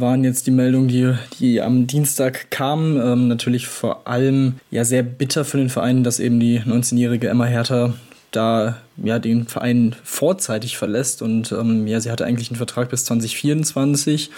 [0.00, 3.00] waren jetzt die Meldungen, die, die am Dienstag kamen.
[3.00, 7.44] Ähm, natürlich vor allem ja sehr bitter für den Verein, dass eben die 19-jährige Emma
[7.44, 7.94] Hertha
[8.30, 13.04] da ja den Verein vorzeitig verlässt und ähm, ja sie hatte eigentlich einen Vertrag bis
[13.06, 14.30] 2024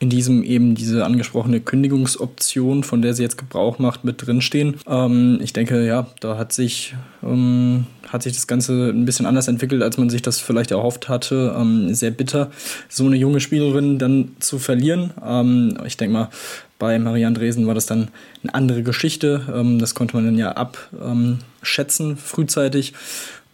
[0.00, 4.76] in diesem eben diese angesprochene Kündigungsoption, von der sie jetzt Gebrauch macht, mit drinstehen.
[4.86, 9.48] Ähm, ich denke, ja, da hat sich, ähm, hat sich das Ganze ein bisschen anders
[9.48, 11.54] entwickelt, als man sich das vielleicht erhofft hatte.
[11.58, 12.50] Ähm, sehr bitter,
[12.88, 15.10] so eine junge Spielerin dann zu verlieren.
[15.24, 16.28] Ähm, ich denke mal,
[16.78, 18.08] bei Marie Andresen war das dann
[18.44, 19.46] eine andere Geschichte.
[19.52, 22.92] Ähm, das konnte man dann ja abschätzen frühzeitig.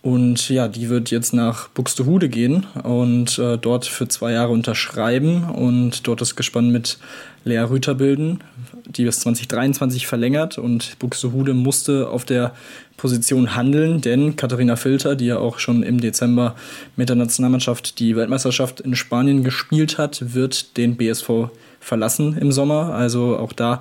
[0.04, 5.44] Und ja, die wird jetzt nach Buxtehude gehen und äh, dort für zwei Jahre unterschreiben
[5.44, 6.98] und dort das Gespann mit
[7.44, 8.40] Lea Rüther bilden,
[8.84, 12.52] die bis 2023 verlängert und Buxtehude musste auf der
[12.98, 16.54] Position handeln, denn Katharina Filter, die ja auch schon im Dezember
[16.96, 21.48] mit der Nationalmannschaft die Weltmeisterschaft in Spanien gespielt hat, wird den BSV
[21.80, 22.92] verlassen im Sommer.
[22.92, 23.80] Also auch da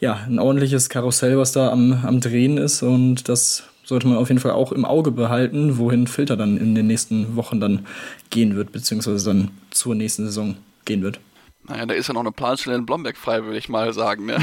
[0.00, 4.28] ja ein ordentliches Karussell, was da am, am Drehen ist und das sollte man auf
[4.28, 7.86] jeden Fall auch im Auge behalten, wohin Filter dann in den nächsten Wochen dann
[8.30, 11.18] gehen wird, beziehungsweise dann zur nächsten Saison gehen wird.
[11.70, 14.26] Naja, da ist ja noch eine Planstelle in Blomberg frei, würde ich mal sagen.
[14.26, 14.38] Ne?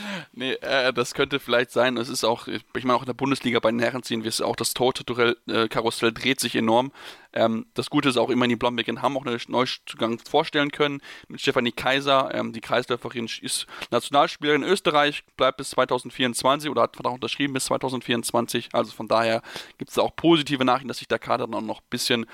[0.32, 1.96] nee, äh, das könnte vielleicht sein.
[1.96, 4.40] Es ist auch, ich meine, auch in der Bundesliga bei den Herren sehen wir es
[4.40, 6.92] auch, das Tortutorial-Karussell äh, dreht sich enorm.
[7.32, 11.40] Ähm, das Gute ist auch immerhin, die Blomberg haben auch einen Neuzugang vorstellen können mit
[11.40, 12.32] Stefanie Kaiser.
[12.32, 17.64] Ähm, die Kreisläuferin ist Nationalspielerin in Österreich, bleibt bis 2024 oder hat Vertrag unterschrieben bis
[17.64, 18.68] 2024.
[18.72, 19.42] Also von daher
[19.78, 22.26] gibt es auch positive Nachrichten, dass sich der Kader dann noch ein bisschen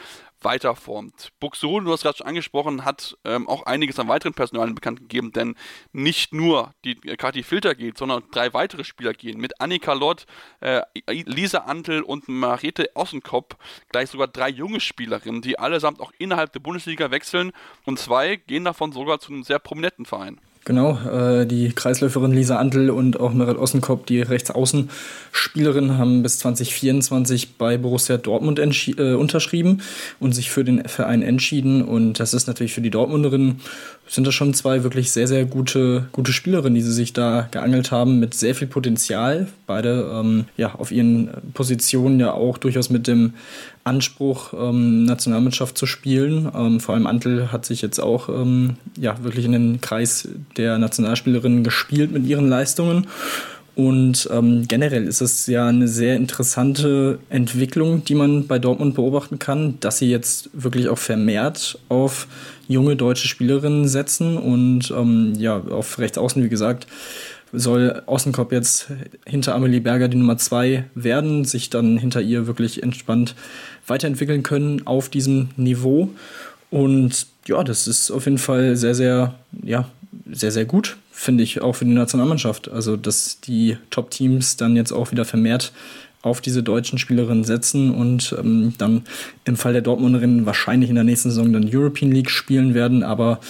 [0.43, 1.33] weiterformt.
[1.41, 5.33] Buxtehude, du hast gerade schon angesprochen, hat ähm, auch einiges an weiteren Personalien bekannt gegeben,
[5.33, 5.57] denn
[5.93, 9.41] nicht nur die äh, Kati Filter geht, sondern drei weitere Spieler gehen.
[9.41, 10.27] Mit Annika Lott,
[10.61, 13.57] äh, Lisa Antel und Marete Ossenkopf
[13.91, 17.53] gleich sogar drei junge Spielerinnen, die allesamt auch innerhalb der Bundesliga wechseln
[17.85, 20.41] und zwei gehen davon sogar zu einem sehr prominenten Verein.
[20.67, 27.57] Genau, äh, die Kreisläuferin Lisa Antl und auch Merit Ossenkopf, die Rechtsaußenspielerin, haben bis 2024
[27.57, 29.81] bei Borussia Dortmund äh, unterschrieben
[30.19, 31.83] und sich für den Verein entschieden.
[31.83, 33.63] Und das ist natürlich für die Dortmunderinnen,
[34.07, 37.91] sind das schon zwei wirklich sehr, sehr gute, gute Spielerinnen, die sie sich da geangelt
[37.91, 39.47] haben, mit sehr viel Potenzial.
[39.67, 43.33] Beide ähm, ja, auf ihren Positionen ja auch durchaus mit dem
[43.91, 46.51] Anspruch, ähm, Nationalmannschaft zu spielen.
[46.55, 50.79] Ähm, vor allem Antel hat sich jetzt auch ähm, ja, wirklich in den Kreis der
[50.79, 53.09] Nationalspielerinnen gespielt mit ihren Leistungen.
[53.75, 59.39] Und ähm, generell ist es ja eine sehr interessante Entwicklung, die man bei Dortmund beobachten
[59.39, 62.27] kann, dass sie jetzt wirklich auch vermehrt auf
[62.69, 66.87] junge deutsche Spielerinnen setzen und ähm, ja, auf rechts außen, wie gesagt,
[67.53, 68.89] soll Außenkopf jetzt
[69.27, 73.35] hinter Amelie Berger die Nummer zwei werden, sich dann hinter ihr wirklich entspannt
[73.87, 76.11] weiterentwickeln können auf diesem Niveau.
[76.71, 79.89] Und ja, das ist auf jeden Fall sehr, sehr, ja,
[80.31, 82.71] sehr, sehr gut, finde ich, auch für die Nationalmannschaft.
[82.71, 85.73] Also, dass die Top-Teams dann jetzt auch wieder vermehrt
[86.23, 89.03] auf diese deutschen Spielerinnen setzen und ähm, dann
[89.45, 93.41] im Fall der Dortmunderinnen wahrscheinlich in der nächsten Saison dann European League spielen werden, aber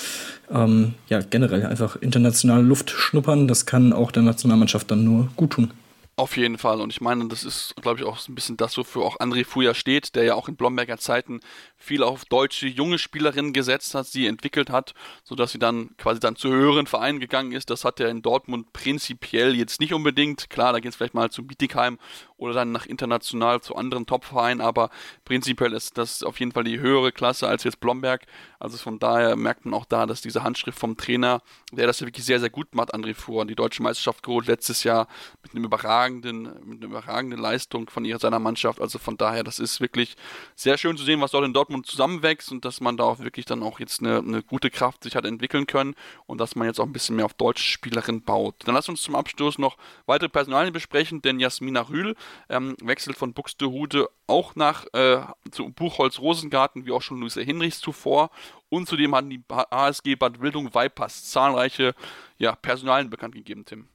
[0.51, 5.53] ähm, ja, generell einfach internationale Luft schnuppern, das kann auch der Nationalmannschaft dann nur gut
[5.53, 5.73] tun.
[6.21, 6.83] Auf jeden Fall.
[6.83, 9.73] Und ich meine, das ist, glaube ich, auch ein bisschen das, wofür auch André Fuja
[9.73, 11.41] steht, der ja auch in Blomberger Zeiten
[11.79, 14.93] viel auf deutsche junge Spielerinnen gesetzt hat, sie entwickelt hat,
[15.25, 17.71] sodass sie dann quasi dann zu höheren Vereinen gegangen ist.
[17.71, 20.51] Das hat er in Dortmund prinzipiell jetzt nicht unbedingt.
[20.51, 21.99] Klar, da geht es vielleicht mal zu Bietigheim
[22.41, 24.91] oder dann nach international zu anderen Top-Vereinen, aber
[25.25, 28.23] prinzipiell ist das auf jeden Fall die höhere Klasse als jetzt Blomberg.
[28.59, 32.07] Also von daher merkt man auch da, dass diese Handschrift vom Trainer, der das ja
[32.07, 35.07] wirklich sehr, sehr gut macht, André Fuhr, die deutsche Meisterschaft geholt letztes Jahr
[35.43, 38.81] mit einem überragenden, mit einer überragenden Leistung von ihrer, seiner Mannschaft.
[38.81, 40.17] Also von daher, das ist wirklich
[40.55, 43.45] sehr schön zu sehen, was dort in Dortmund zusammenwächst und dass man da auch wirklich
[43.45, 45.95] dann auch jetzt eine, eine gute Kraft sich hat entwickeln können
[46.27, 48.57] und dass man jetzt auch ein bisschen mehr auf deutsche Spielerinnen baut.
[48.65, 49.77] Dann lass uns zum Abschluss noch
[50.07, 52.15] weitere Personalien besprechen, denn Jasmina Rühl
[52.49, 58.31] ähm, wechselt von Buxtehude auch nach äh, zu Buchholz-Rosengarten, wie auch schon Luisa Hinrichs zuvor.
[58.69, 61.95] Und zudem hatten die ASG Bad Wildung Weipers zahlreiche
[62.39, 63.87] ja, Personalien bekannt gegeben, Tim.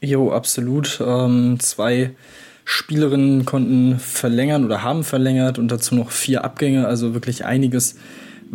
[0.00, 1.00] Jo, absolut.
[1.04, 2.14] Ähm, zwei
[2.64, 7.98] Spielerinnen konnten verlängern oder haben verlängert und dazu noch vier Abgänge, also wirklich einiges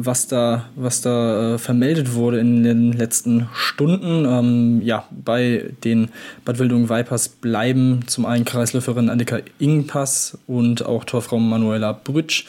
[0.02, 4.26] was da, was da äh, vermeldet wurde in den letzten Stunden.
[4.26, 6.10] Ähm, ja, bei den
[6.46, 12.46] Bad Wildung Vipers bleiben zum einen Kreisläuferin Annika Ingpass und auch Torfrau Manuela Brütsch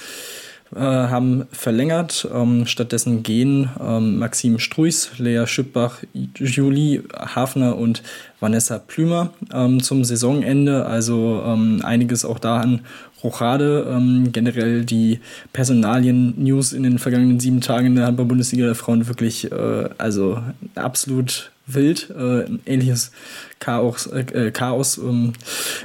[0.75, 2.29] äh, haben verlängert.
[2.33, 6.05] Ähm, stattdessen gehen ähm, Maxim Struis, Lea Schüppbach,
[6.37, 8.05] Julie Hafner und
[8.39, 10.87] Vanessa Plümer ähm, zum Saisonende.
[10.87, 12.83] Also ähm, einiges auch da an
[13.23, 13.87] Rochade.
[13.91, 15.21] Ähm, generell die
[15.53, 20.43] Personalien-News in den vergangenen sieben Tagen in der Handball-Bundesliga der Frauen wirklich, äh, also
[20.75, 22.11] absolut wild.
[22.11, 23.13] Äh, ähnliches
[23.59, 25.33] Chaos, äh, Chaos ähm,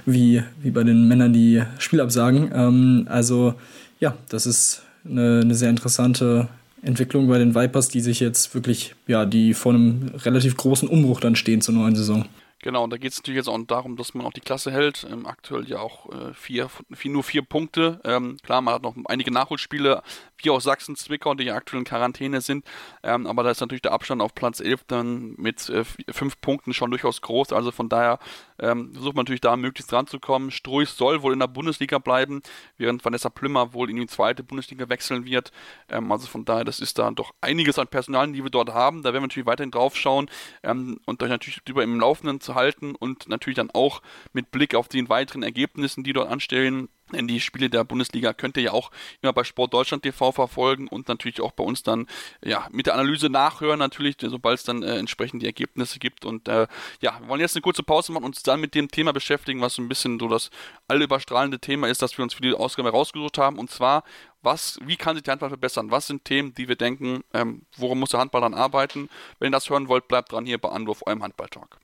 [0.05, 2.51] wie, wie bei den Männern, die Spielabsagen.
[2.53, 3.55] Ähm, also
[3.99, 6.47] ja, das ist eine, eine sehr interessante
[6.81, 11.19] Entwicklung bei den Vipers, die sich jetzt wirklich, ja, die vor einem relativ großen Umbruch
[11.19, 12.25] dann stehen zur neuen Saison.
[12.65, 15.05] Genau, und da geht es natürlich jetzt auch darum, dass man auch die Klasse hält.
[15.07, 18.01] Ähm, aktuell ja auch äh, vier, vier, nur vier Punkte.
[18.03, 20.01] Ähm, klar, man hat noch einige Nachholspiele,
[20.37, 22.65] wie auch Sachsen, Zwickau, die ja aktuell in Quarantäne sind.
[23.03, 26.73] Ähm, aber da ist natürlich der Abstand auf Platz 11 dann mit äh, fünf Punkten
[26.73, 27.53] schon durchaus groß.
[27.53, 28.19] Also von daher
[28.59, 30.51] ähm, versucht man natürlich da möglichst ranzukommen.
[30.51, 32.41] Struis soll wohl in der Bundesliga bleiben,
[32.77, 35.51] während Vanessa Plümmer wohl in die zweite Bundesliga wechseln wird.
[35.89, 39.03] Ähm, also von daher, das ist da doch einiges an Personal, die wir dort haben.
[39.03, 40.29] Da werden wir natürlich weiterhin drauf schauen
[40.63, 44.01] ähm, und euch natürlich über im Laufenden zu halten und natürlich dann auch
[44.33, 48.57] mit Blick auf die weiteren Ergebnissen, die dort anstellen, denn die Spiele der Bundesliga könnt
[48.57, 48.91] ihr ja auch
[49.21, 52.07] immer bei Sport Deutschland TV verfolgen und natürlich auch bei uns dann
[52.43, 56.25] ja mit der Analyse nachhören, natürlich, sobald es dann äh, entsprechend die Ergebnisse gibt.
[56.25, 56.67] Und äh,
[57.01, 59.61] ja, wir wollen jetzt eine kurze Pause machen und uns dann mit dem Thema beschäftigen,
[59.61, 60.49] was so ein bisschen so das
[60.87, 63.59] allüberstrahlende Thema ist, das wir uns für die Ausgabe rausgesucht haben.
[63.59, 64.03] Und zwar,
[64.41, 65.91] was, wie kann sich der Handball verbessern?
[65.91, 69.09] Was sind Themen, die wir denken, ähm, worum muss der Handball dann arbeiten?
[69.39, 71.77] Wenn ihr das hören wollt, bleibt dran hier bei Anruf, eurem Handball-Talk.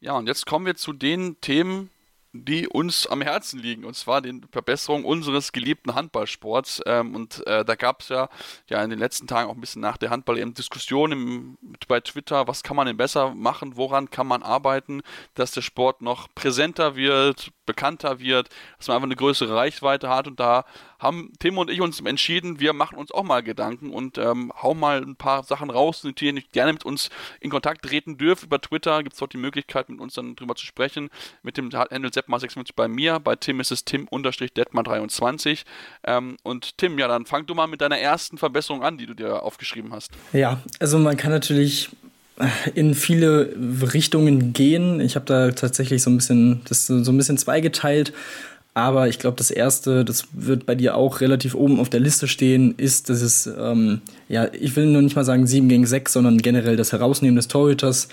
[0.00, 1.90] Ja, und jetzt kommen wir zu den Themen,
[2.32, 6.80] die uns am Herzen liegen, und zwar die Verbesserung unseres geliebten Handballsports.
[6.86, 8.28] Ähm, und äh, da gab es ja,
[8.68, 12.46] ja in den letzten Tagen auch ein bisschen nach der Handball eben Diskussionen bei Twitter,
[12.46, 15.02] was kann man denn besser machen, woran kann man arbeiten,
[15.34, 20.28] dass der Sport noch präsenter wird, bekannter wird, dass man einfach eine größere Reichweite hat.
[20.28, 20.64] Und da
[21.00, 24.78] haben Tim und ich uns entschieden, wir machen uns auch mal Gedanken und ähm, hauen
[24.78, 27.10] mal ein paar Sachen raus, die ihr nicht gerne mit uns
[27.40, 28.44] in Kontakt treten dürft.
[28.44, 31.08] Über Twitter gibt es dort die Möglichkeit, mit uns dann drüber zu sprechen.
[31.42, 35.64] Mit dem Handle Seppmar56 bei mir, bei Tim ist es Tim-Detmar23.
[36.04, 39.14] Ähm, und Tim, ja, dann fang du mal mit deiner ersten Verbesserung an, die du
[39.14, 40.12] dir aufgeschrieben hast.
[40.32, 41.90] Ja, also man kann natürlich
[42.74, 43.54] in viele
[43.92, 45.00] Richtungen gehen.
[45.00, 48.12] Ich habe da tatsächlich so ein bisschen das so ein bisschen zweigeteilt.
[48.72, 52.28] Aber ich glaube, das erste, das wird bei dir auch relativ oben auf der Liste
[52.28, 56.12] stehen, ist, dass es, ähm, ja, ich will nur nicht mal sagen 7 gegen 6,
[56.12, 58.08] sondern generell das Herausnehmen des Torhüters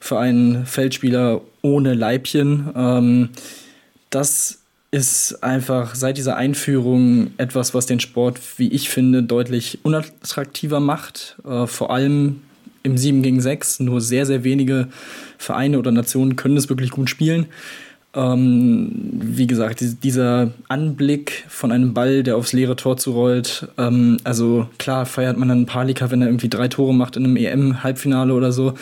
[0.00, 2.70] für einen Feldspieler ohne Leibchen.
[2.76, 3.28] Ähm,
[4.10, 4.58] das
[4.90, 11.36] ist einfach seit dieser Einführung etwas, was den Sport, wie ich finde, deutlich unattraktiver macht.
[11.44, 12.42] Äh, vor allem
[12.84, 13.80] im 7 gegen 6.
[13.80, 14.88] Nur sehr, sehr wenige
[15.38, 17.46] Vereine oder Nationen können es wirklich gut spielen.
[18.14, 23.68] Ähm, wie gesagt, dieser Anblick von einem Ball, der aufs leere Tor zurollt.
[23.76, 27.36] Ähm, also klar feiert man dann Palika, wenn er irgendwie drei Tore macht in einem
[27.36, 28.74] EM-Halbfinale oder so.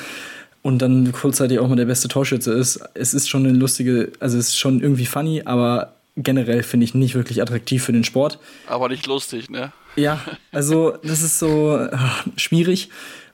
[0.63, 2.81] Und dann kurzzeitig auch mal der beste Torschütze ist.
[2.95, 6.95] Es ist schon eine lustige, also es ist schon irgendwie funny, aber generell finde ich
[6.95, 8.39] nicht wirklich attraktiv für den Sport.
[8.67, 9.73] Aber nicht lustig, ne?
[9.97, 10.21] Ja,
[10.53, 12.91] also das ist so ach, schwierig.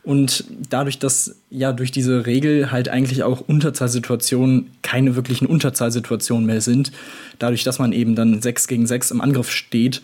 [0.08, 6.62] Und dadurch, dass ja durch diese Regel halt eigentlich auch Unterzahlsituationen keine wirklichen Unterzahlsituationen mehr
[6.62, 6.92] sind,
[7.38, 10.00] dadurch, dass man eben dann 6 gegen 6 im Angriff steht,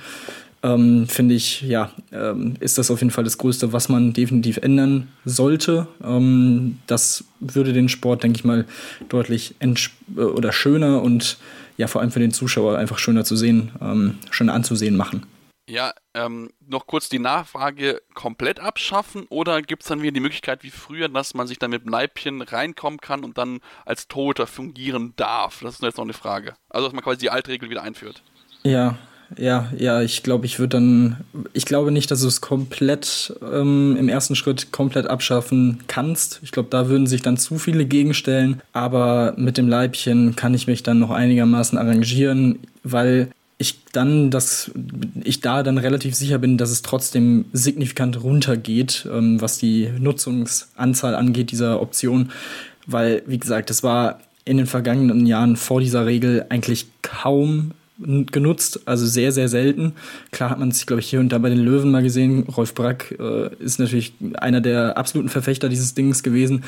[0.62, 4.58] ähm, finde ich, ja, ähm, ist das auf jeden Fall das Größte, was man definitiv
[4.58, 5.86] ändern sollte.
[6.04, 8.66] Ähm, das würde den Sport, denke ich mal,
[9.08, 9.54] deutlich
[10.14, 11.38] oder schöner und
[11.78, 15.22] ja, vor allem für den Zuschauer einfach schöner zu sehen, ähm, schöner anzusehen machen.
[15.66, 20.62] Ja, ähm, noch kurz die Nachfrage komplett abschaffen oder gibt es dann wieder die Möglichkeit
[20.62, 25.14] wie früher, dass man sich dann mit Leibchen reinkommen kann und dann als Toter fungieren
[25.16, 25.60] darf?
[25.62, 26.54] Das ist jetzt noch eine Frage.
[26.68, 28.22] Also, dass man quasi die alte Regel wieder einführt.
[28.62, 28.98] Ja,
[29.38, 31.16] ja, ja, ich glaube, ich würde dann,
[31.54, 36.40] ich glaube nicht, dass du es komplett ähm, im ersten Schritt komplett abschaffen kannst.
[36.42, 38.60] Ich glaube, da würden sich dann zu viele gegenstellen.
[38.72, 43.30] Aber mit dem Leibchen kann ich mich dann noch einigermaßen arrangieren, weil
[43.64, 44.70] ich dann das,
[45.22, 51.14] ich da dann relativ sicher bin, dass es trotzdem signifikant runtergeht, ähm, was die Nutzungsanzahl
[51.14, 52.30] angeht dieser Option,
[52.86, 58.80] weil wie gesagt, es war in den vergangenen Jahren vor dieser Regel eigentlich kaum genutzt,
[58.86, 59.94] also sehr, sehr selten.
[60.32, 62.42] Klar hat man es, glaube ich, hier und da bei den Löwen mal gesehen.
[62.42, 66.64] Rolf Brack äh, ist natürlich einer der absoluten Verfechter dieses Dings gewesen.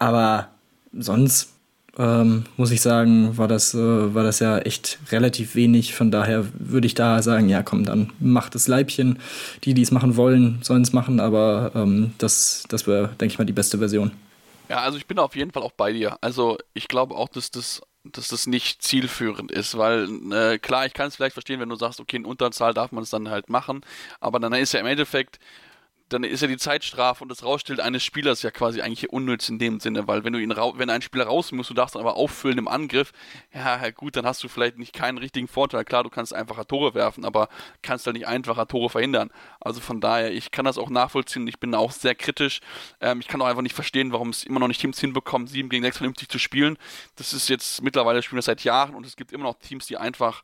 [0.00, 0.48] Aber
[0.92, 1.50] sonst
[1.98, 5.94] ähm, muss ich sagen, war das, äh, war das ja echt relativ wenig.
[5.94, 9.18] Von daher würde ich da sagen, ja komm, dann macht das Leibchen.
[9.64, 13.38] Die, die es machen wollen, sollen es machen, aber ähm, das, das wäre, denke ich
[13.38, 14.12] mal, die beste Version.
[14.68, 16.16] Ja, also ich bin auf jeden Fall auch bei dir.
[16.20, 20.94] Also ich glaube auch, dass das dass das nicht zielführend ist, weil äh, klar, ich
[20.94, 23.50] kann es vielleicht verstehen, wenn du sagst, okay, in Unterzahl darf man es dann halt
[23.50, 23.82] machen,
[24.20, 25.38] aber dann ist ja im Endeffekt
[26.08, 29.58] dann ist ja die Zeitstrafe und das Rausstellen eines Spielers ja quasi eigentlich unnütz in
[29.58, 32.16] dem Sinne, weil wenn du ihn wenn ein Spieler raus muss, du darfst dann aber
[32.16, 33.12] auffüllen im Angriff,
[33.52, 35.84] ja gut, dann hast du vielleicht nicht keinen richtigen Vorteil.
[35.84, 37.48] Klar, du kannst einfacher Tore werfen, aber
[37.82, 39.30] kannst halt nicht einfacher Tore verhindern.
[39.60, 41.46] Also von daher, ich kann das auch nachvollziehen.
[41.46, 42.60] Ich bin auch sehr kritisch.
[43.00, 45.68] Ähm, ich kann auch einfach nicht verstehen, warum es immer noch nicht Teams hinbekommen, 7
[45.68, 46.78] gegen 6 vernünftig zu spielen.
[47.16, 49.96] Das ist jetzt mittlerweile spielen wir seit Jahren und es gibt immer noch Teams, die
[49.96, 50.42] einfach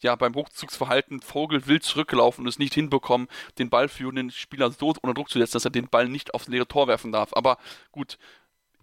[0.00, 3.28] ja beim Rückzugsverhalten Vogel wild zurückgelaufen und es nicht hinbekommen,
[3.58, 6.68] den ballführenden Spieler so unter Druck zu setzen, dass er den Ball nicht aufs leere
[6.68, 7.30] Tor werfen darf.
[7.32, 7.58] Aber
[7.92, 8.18] gut,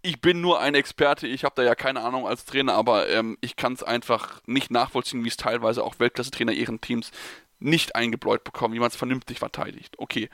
[0.01, 3.37] ich bin nur ein Experte, ich habe da ja keine Ahnung als Trainer, aber ähm,
[3.41, 7.11] ich kann es einfach nicht nachvollziehen, wie es teilweise auch Weltklasse-Trainer ihren Teams
[7.59, 9.95] nicht eingebläut bekommen, wie man es vernünftig verteidigt.
[9.99, 10.29] Okay.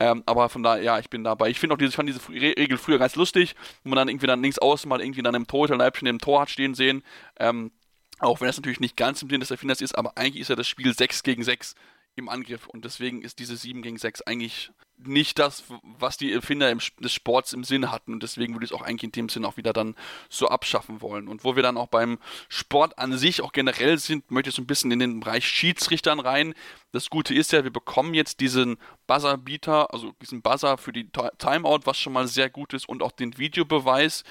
[0.00, 1.48] Ähm, aber von daher, ja, ich bin dabei.
[1.48, 4.26] Ich finde auch diese, ich fand diese Regel früher ganz lustig, wo man dann irgendwie
[4.26, 7.04] dann links außen mal irgendwie dann im Tor, ein Leibchen im Tor hat stehen sehen.
[7.38, 7.70] Ähm,
[8.18, 10.56] auch wenn das natürlich nicht ganz im Sinne des Erfinders ist, aber eigentlich ist ja
[10.56, 11.74] das Spiel 6 gegen 6
[12.16, 16.70] im Angriff und deswegen ist diese 7 gegen 6 eigentlich nicht das, was die Erfinder
[16.70, 19.28] im, des Sports im Sinn hatten und deswegen würde ich es auch eigentlich in dem
[19.28, 19.96] Sinn auch wieder dann
[20.28, 21.26] so abschaffen wollen.
[21.26, 24.62] Und wo wir dann auch beim Sport an sich auch generell sind, möchte ich so
[24.62, 26.54] ein bisschen in den Bereich Schiedsrichtern rein.
[26.92, 28.76] Das Gute ist ja, wir bekommen jetzt diesen
[29.08, 33.12] Buzzer-Beater, also diesen Buzzer für die Timeout, was schon mal sehr gut ist und auch
[33.12, 34.22] den Videobeweis.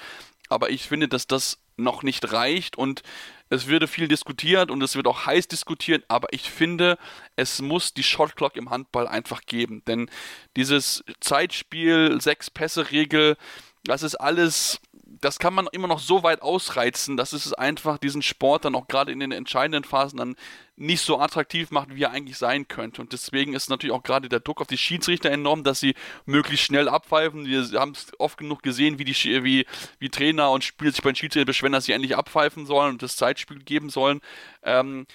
[0.48, 3.02] Aber ich finde, dass das noch nicht reicht und
[3.50, 6.98] es würde viel diskutiert und es wird auch heiß diskutiert, aber ich finde,
[7.36, 10.10] es muss die Shotclock im Handball einfach geben, denn
[10.56, 13.36] dieses Zeitspiel, sechs Pässe-Regel,
[13.84, 14.80] das ist alles
[15.20, 18.88] das kann man immer noch so weit ausreizen, dass es einfach diesen Sport dann auch
[18.88, 20.36] gerade in den entscheidenden Phasen dann
[20.76, 23.00] nicht so attraktiv macht, wie er eigentlich sein könnte.
[23.00, 25.94] Und deswegen ist natürlich auch gerade der Druck auf die Schiedsrichter enorm, dass sie
[26.26, 27.46] möglichst schnell abpfeifen.
[27.46, 29.66] Wir haben es oft genug gesehen, wie die wie,
[29.98, 33.02] wie Trainer und Spieler sich bei den Schiedsrichtern beschweren, dass sie endlich abpfeifen sollen und
[33.02, 34.20] das Zeitspiel geben sollen.
[34.62, 35.06] Ähm,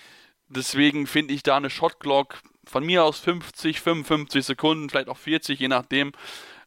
[0.48, 5.60] deswegen finde ich da eine Shotglock von mir aus 50, 55 Sekunden, vielleicht auch 40,
[5.60, 6.14] je nachdem.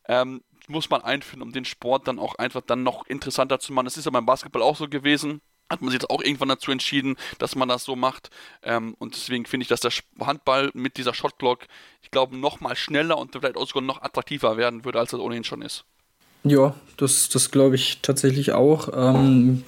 [0.08, 0.42] Ähm,
[0.72, 3.84] muss man einführen, um den Sport dann auch einfach dann noch interessanter zu machen.
[3.84, 5.40] Das ist ja beim Basketball auch so gewesen.
[5.70, 8.30] Hat man sich jetzt auch irgendwann dazu entschieden, dass man das so macht.
[8.62, 11.66] Ähm, und deswegen finde ich, dass der Handball mit dieser Shotclock,
[12.02, 15.20] ich glaube, noch mal schneller und vielleicht auch sogar noch attraktiver werden würde, als es
[15.20, 15.84] ohnehin schon ist.
[16.44, 18.88] Ja, das, das glaube ich tatsächlich auch.
[18.94, 19.64] Ähm,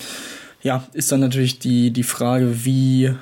[0.63, 3.15] ja, ist dann natürlich die, die Frage, wie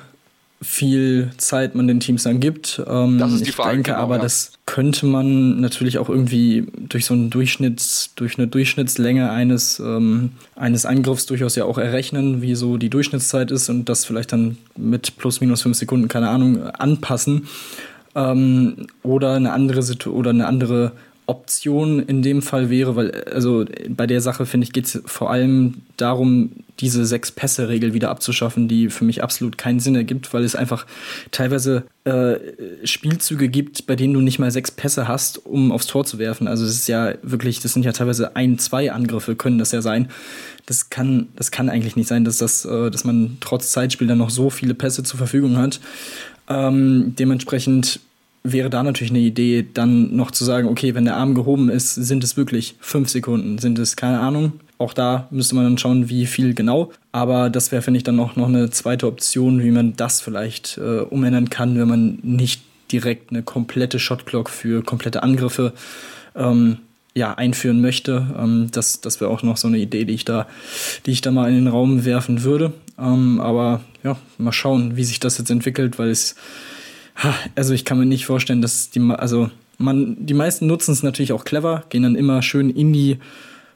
[0.63, 2.81] viel Zeit man den Teams dann gibt.
[2.87, 4.21] Ähm, das ist die Frage, ich denke genau, aber, ja.
[4.21, 10.31] das könnte man natürlich auch irgendwie durch so einen Durchschnitts, durch eine Durchschnittslänge eines, ähm,
[10.55, 14.57] eines Angriffs durchaus ja auch errechnen, wie so die Durchschnittszeit ist und das vielleicht dann
[14.77, 17.47] mit plus minus fünf Sekunden, keine Ahnung, anpassen.
[18.15, 20.93] Ähm, oder eine andere Situation oder eine andere
[21.25, 25.31] Option in dem Fall wäre, weil also bei der Sache finde ich geht es vor
[25.31, 30.43] allem darum, diese sechs Pässe-Regel wieder abzuschaffen, die für mich absolut keinen Sinn ergibt, weil
[30.43, 30.85] es einfach
[31.31, 32.35] teilweise äh,
[32.83, 36.47] Spielzüge gibt, bei denen du nicht mal sechs Pässe hast, um aufs Tor zu werfen.
[36.47, 39.81] Also es ist ja wirklich, das sind ja teilweise ein, zwei Angriffe können das ja
[39.81, 40.09] sein.
[40.65, 44.17] Das kann, das kann eigentlich nicht sein, dass das, äh, dass man trotz Zeitspiel dann
[44.17, 45.79] noch so viele Pässe zur Verfügung hat.
[46.49, 47.99] Ähm, dementsprechend
[48.43, 51.95] wäre da natürlich eine Idee, dann noch zu sagen, okay, wenn der Arm gehoben ist,
[51.95, 54.53] sind es wirklich fünf Sekunden, sind es keine Ahnung.
[54.77, 56.91] Auch da müsste man dann schauen, wie viel genau.
[57.13, 60.77] Aber das wäre, finde ich, dann auch noch eine zweite Option, wie man das vielleicht
[60.77, 65.73] äh, umändern kann, wenn man nicht direkt eine komplette Shotclock für komplette Angriffe
[66.35, 66.79] ähm,
[67.15, 68.27] ja, einführen möchte.
[68.37, 70.47] Ähm, das das wäre auch noch so eine Idee, die ich da,
[71.05, 72.73] die ich da mal in den Raum werfen würde.
[72.99, 76.35] Ähm, aber ja, mal schauen, wie sich das jetzt entwickelt, weil es
[77.55, 81.33] also ich kann mir nicht vorstellen, dass die, also man, die meisten nutzen es natürlich
[81.33, 83.17] auch clever, gehen dann immer schön in die,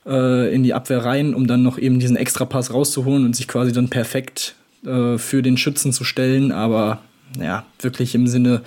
[0.06, 3.72] äh, in die Abwehr rein, um dann noch eben diesen Extrapass rauszuholen und sich quasi
[3.72, 6.52] dann perfekt äh, für den Schützen zu stellen.
[6.52, 7.02] Aber
[7.40, 8.62] ja, wirklich im Sinne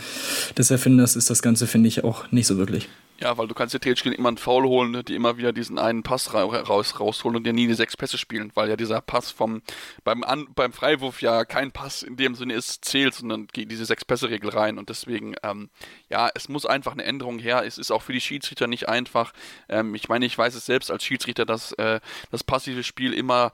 [0.57, 2.89] des Erfinders ist das Ganze, finde ich, auch nicht so wirklich.
[3.23, 6.03] Ja, weil du kannst dir theoretisch immer einen Foul holen, die immer wieder diesen einen
[6.03, 9.61] Pass raus, rausholen und dir nie die sechs Pässe spielen, weil ja dieser Pass vom
[10.05, 13.85] beim, An, beim Freiwurf ja kein Pass in dem Sinne ist, zählt, sondern geht diese
[13.85, 15.69] sechs Pässe-Regel rein und deswegen, ähm,
[16.09, 17.63] ja, es muss einfach eine Änderung her.
[17.67, 19.35] Es ist auch für die Schiedsrichter nicht einfach.
[19.69, 22.01] Ähm, ich meine, ich weiß es selbst als Schiedsrichter, dass äh,
[22.31, 23.53] das passive Spiel immer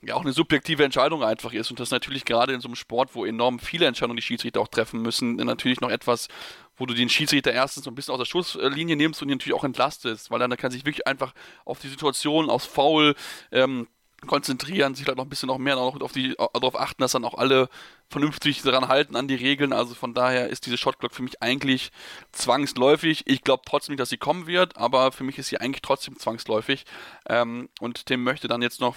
[0.00, 3.14] ja auch eine subjektive Entscheidung einfach ist und das natürlich gerade in so einem Sport,
[3.14, 6.28] wo enorm viele Entscheidungen die Schiedsrichter auch treffen müssen, natürlich noch etwas,
[6.76, 9.58] wo du den Schiedsrichter erstens so ein bisschen aus der Schusslinie nimmst und ihn natürlich
[9.58, 11.34] auch entlastest, weil dann kann sich wirklich einfach
[11.64, 13.16] auf die Situation, aufs Foul
[13.50, 13.88] ähm,
[14.26, 17.24] konzentrieren, sich vielleicht noch ein bisschen noch mehr noch auf die, darauf achten, dass dann
[17.24, 17.68] auch alle
[18.08, 19.72] vernünftig daran halten an die Regeln.
[19.72, 21.92] Also von daher ist diese Shotclock für mich eigentlich
[22.32, 23.24] zwangsläufig.
[23.26, 26.18] Ich glaube trotzdem nicht, dass sie kommen wird, aber für mich ist sie eigentlich trotzdem
[26.18, 26.84] zwangsläufig.
[27.28, 28.96] Ähm, und Tim möchte dann jetzt noch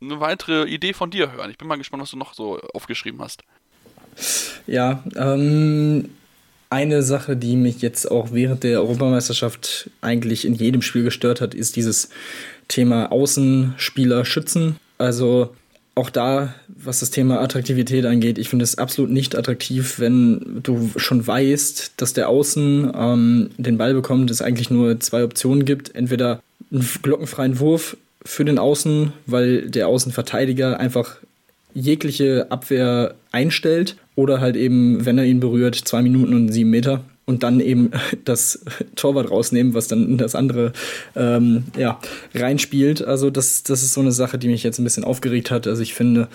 [0.00, 1.50] eine weitere Idee von dir hören.
[1.50, 3.42] Ich bin mal gespannt, was du noch so aufgeschrieben hast.
[4.66, 6.10] Ja, ähm,
[6.70, 11.54] eine Sache, die mich jetzt auch während der Europameisterschaft eigentlich in jedem Spiel gestört hat,
[11.54, 12.10] ist dieses
[12.68, 14.76] Thema Außenspieler schützen.
[14.96, 15.54] Also
[15.96, 20.92] auch da, was das Thema Attraktivität angeht, ich finde es absolut nicht attraktiv, wenn du
[20.96, 25.94] schon weißt, dass der Außen ähm, den Ball bekommt, es eigentlich nur zwei Optionen gibt.
[25.94, 26.40] Entweder
[26.70, 31.16] einen glockenfreien Wurf für den Außen, weil der Außenverteidiger einfach
[31.74, 37.04] jegliche Abwehr einstellt oder halt eben, wenn er ihn berührt, zwei Minuten und sieben Meter
[37.26, 37.90] und dann eben
[38.24, 38.64] das
[38.96, 40.72] Torwart rausnehmen, was dann das andere
[41.16, 41.98] ähm, ja,
[42.34, 43.02] reinspielt.
[43.02, 45.66] Also das, das ist so eine Sache, die mich jetzt ein bisschen aufgeregt hat.
[45.66, 46.28] Also ich finde,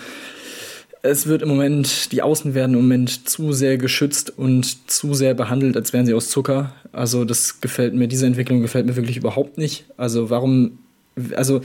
[1.02, 5.34] es wird im Moment, die Außen werden im Moment zu sehr geschützt und zu sehr
[5.34, 6.72] behandelt, als wären sie aus Zucker.
[6.92, 9.84] Also das gefällt mir, diese Entwicklung gefällt mir wirklich überhaupt nicht.
[9.96, 10.78] Also warum
[11.34, 11.60] also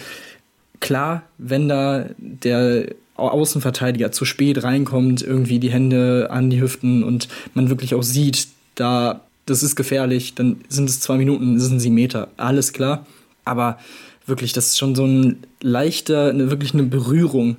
[0.80, 7.28] klar, wenn da der Außenverteidiger zu spät reinkommt, irgendwie die Hände an die Hüften und
[7.54, 11.89] man wirklich auch sieht, da das ist gefährlich, dann sind es zwei Minuten, sind sie
[11.89, 13.06] Meter, alles klar.
[13.43, 13.80] Aber
[14.26, 17.58] wirklich, das ist schon so ein leichter, eine, wirklich eine Berührung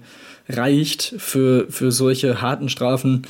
[0.48, 3.22] reicht für, für solche harten Strafen.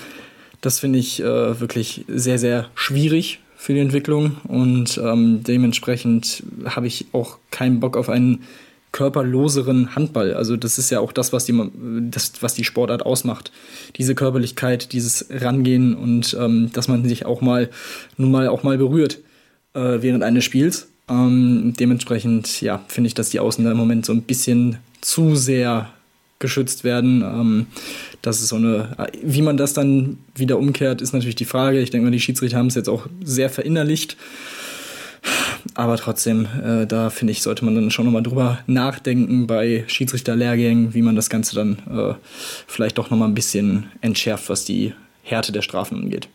[0.60, 6.88] Das finde ich äh, wirklich sehr, sehr schwierig für die Entwicklung und ähm, dementsprechend habe
[6.88, 8.42] ich auch keinen Bock auf einen
[8.90, 10.34] körperloseren Handball.
[10.34, 11.56] Also das ist ja auch das, was die,
[12.10, 13.52] das, was die Sportart ausmacht.
[13.94, 17.70] Diese Körperlichkeit, dieses Rangehen und ähm, dass man sich auch mal
[18.16, 19.20] nun mal auch mal berührt
[19.74, 20.88] äh, während eines Spiels.
[21.08, 25.36] Ähm, dementsprechend, ja, finde ich, dass die Außen da im Moment so ein bisschen zu
[25.36, 25.88] sehr
[26.42, 27.22] geschützt werden.
[27.22, 27.66] Ähm,
[28.20, 31.80] das ist so eine, wie man das dann wieder umkehrt, ist natürlich die Frage.
[31.80, 34.18] Ich denke mal, die Schiedsrichter haben es jetzt auch sehr verinnerlicht.
[35.74, 40.92] Aber trotzdem, äh, da finde ich, sollte man dann schon nochmal drüber nachdenken bei Schiedsrichterlehrgängen,
[40.94, 42.14] wie man das Ganze dann äh,
[42.66, 46.28] vielleicht doch nochmal ein bisschen entschärft, was die Härte der Strafen angeht.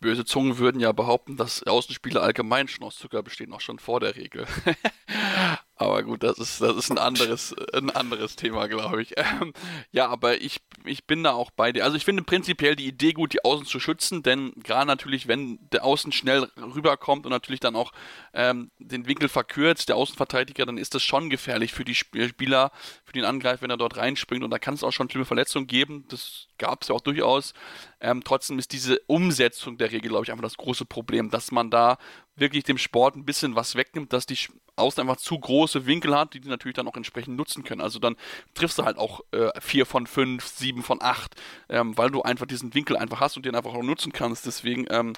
[0.00, 3.98] Böse Zungen würden ja behaupten, dass Außenspieler allgemein schon aus Zucker bestehen, auch schon vor
[3.98, 4.46] der Regel.
[5.80, 9.14] Aber gut, das ist, das ist ein anderes, ein anderes Thema, glaube ich.
[9.16, 9.52] Ähm,
[9.92, 11.84] ja, aber ich, ich bin da auch bei dir.
[11.84, 15.58] Also ich finde prinzipiell die Idee gut, die Außen zu schützen, denn gerade natürlich, wenn
[15.70, 17.92] der Außen schnell rüberkommt und natürlich dann auch
[18.34, 22.72] ähm, den Winkel verkürzt, der Außenverteidiger, dann ist das schon gefährlich für die Spieler,
[23.04, 24.42] für den Angreifer, wenn er dort reinspringt.
[24.42, 26.06] Und da kann es auch schon schlimme Verletzungen geben.
[26.08, 27.54] Das gab es ja auch durchaus.
[28.00, 31.70] Ähm, trotzdem ist diese Umsetzung der Regel, glaube ich, einfach das große Problem, dass man
[31.70, 31.98] da
[32.40, 34.38] wirklich dem Sport ein bisschen was wegnimmt, dass die
[34.76, 37.80] Außen einfach zu große Winkel hat, die die natürlich dann auch entsprechend nutzen können.
[37.80, 38.16] Also dann
[38.54, 41.34] triffst du halt auch äh, vier von fünf, sieben von acht,
[41.68, 44.46] ähm, weil du einfach diesen Winkel einfach hast und den einfach auch nutzen kannst.
[44.46, 45.14] Deswegen, ähm,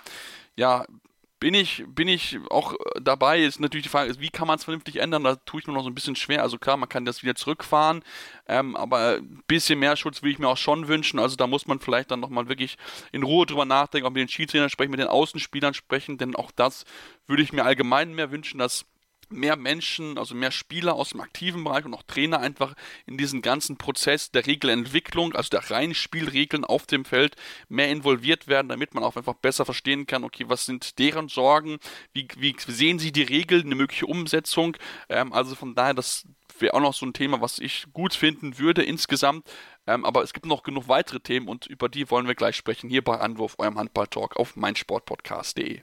[0.56, 0.86] ja,
[1.40, 3.42] bin ich, bin ich auch dabei.
[3.42, 5.24] Ist natürlich die Frage, wie kann man es vernünftig ändern?
[5.24, 6.42] Da tue ich mir noch so ein bisschen schwer.
[6.42, 8.02] Also klar, man kann das wieder zurückfahren,
[8.46, 11.18] ähm, aber ein bisschen mehr Schutz will ich mir auch schon wünschen.
[11.18, 12.76] Also da muss man vielleicht dann nochmal wirklich
[13.10, 16.50] in Ruhe drüber nachdenken, auch mit den Schiedsrichtern sprechen, mit den Außenspielern sprechen, denn auch
[16.50, 16.84] das
[17.26, 18.84] würde ich mir allgemein mehr wünschen, dass
[19.30, 22.74] mehr Menschen, also mehr Spieler aus dem aktiven Bereich und auch Trainer einfach
[23.06, 27.36] in diesen ganzen Prozess der Regelentwicklung, also der reinen Spielregeln auf dem Feld
[27.68, 31.78] mehr involviert werden, damit man auch einfach besser verstehen kann, okay, was sind deren Sorgen,
[32.12, 34.76] wie, wie sehen sie die Regeln, eine mögliche Umsetzung.
[35.08, 36.26] Ähm, also von daher, das
[36.58, 39.48] wäre auch noch so ein Thema, was ich gut finden würde insgesamt.
[39.86, 42.90] Ähm, aber es gibt noch genug weitere Themen und über die wollen wir gleich sprechen
[42.90, 45.82] hier bei Anwurf, eurem Handball-Talk auf meinsportpodcast.de.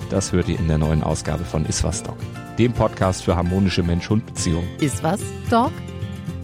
[0.11, 2.17] das hört ihr in der neuen Ausgabe von Iswas Dog,
[2.57, 4.67] dem Podcast für harmonische Mensch-Hund-Beziehungen.
[4.81, 5.71] Iswas Dog?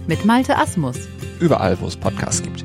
[0.08, 0.98] Mit Malte Asmus.
[1.42, 2.64] Überall, wo es Podcasts gibt.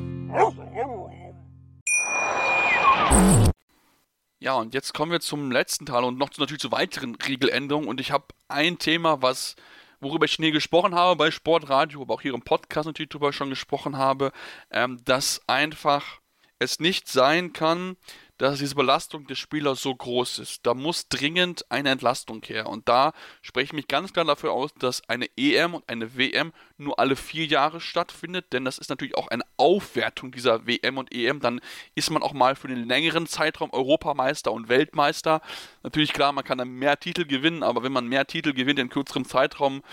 [4.39, 7.89] Ja, und jetzt kommen wir zum letzten Teil und noch zu, natürlich zu weiteren Regeländerungen.
[7.89, 9.57] Und ich habe ein Thema, was
[10.01, 13.51] worüber ich nie gesprochen habe bei Sportradio, aber auch hier im Podcast natürlich drüber schon
[13.51, 14.33] gesprochen habe,
[14.71, 16.21] ähm, dass einfach
[16.61, 17.97] es nicht sein kann,
[18.43, 20.67] dass diese Belastung des Spielers so groß ist.
[20.67, 22.69] Da muss dringend eine Entlastung her.
[22.69, 26.53] Und da spreche ich mich ganz klar dafür aus, dass eine EM und eine WM
[26.77, 31.15] nur alle vier Jahre stattfindet, denn das ist natürlich auch eine Aufwertung dieser WM und
[31.15, 31.39] EM.
[31.39, 31.61] Dann
[31.95, 35.41] ist man auch mal für den längeren Zeitraum Europameister und Weltmeister.
[35.85, 38.89] Natürlich klar, man kann dann mehr Titel gewinnen, aber wenn man mehr Titel gewinnt in
[38.89, 39.85] kürzerem Zeitraum,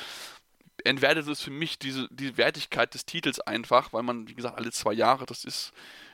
[0.85, 4.71] entwertet es für mich diese die Wertigkeit des Titels einfach, weil man, wie gesagt, alle
[4.71, 5.71] zwei Jahre, das ist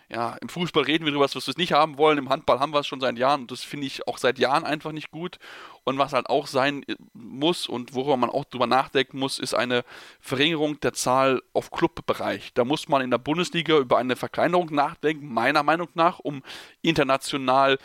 [0.10, 2.18] ja, im Fußball reden wir darüber, was wir es nicht haben wollen.
[2.18, 4.64] Im Handball haben wir es schon seit Jahren und das finde ich auch seit Jahren
[4.64, 5.40] einfach nicht gut.
[5.84, 9.56] Und was halt auch sein äh, muss und worüber man auch drüber nachdenken muss, ist
[9.56, 9.84] eine
[10.20, 12.54] Verringerung der Zahl auf Clubbereich.
[12.54, 16.44] Da muss man in der Bundesliga über eine Verkleinerung nachdenken, meiner Meinung nach, um
[16.82, 17.80] international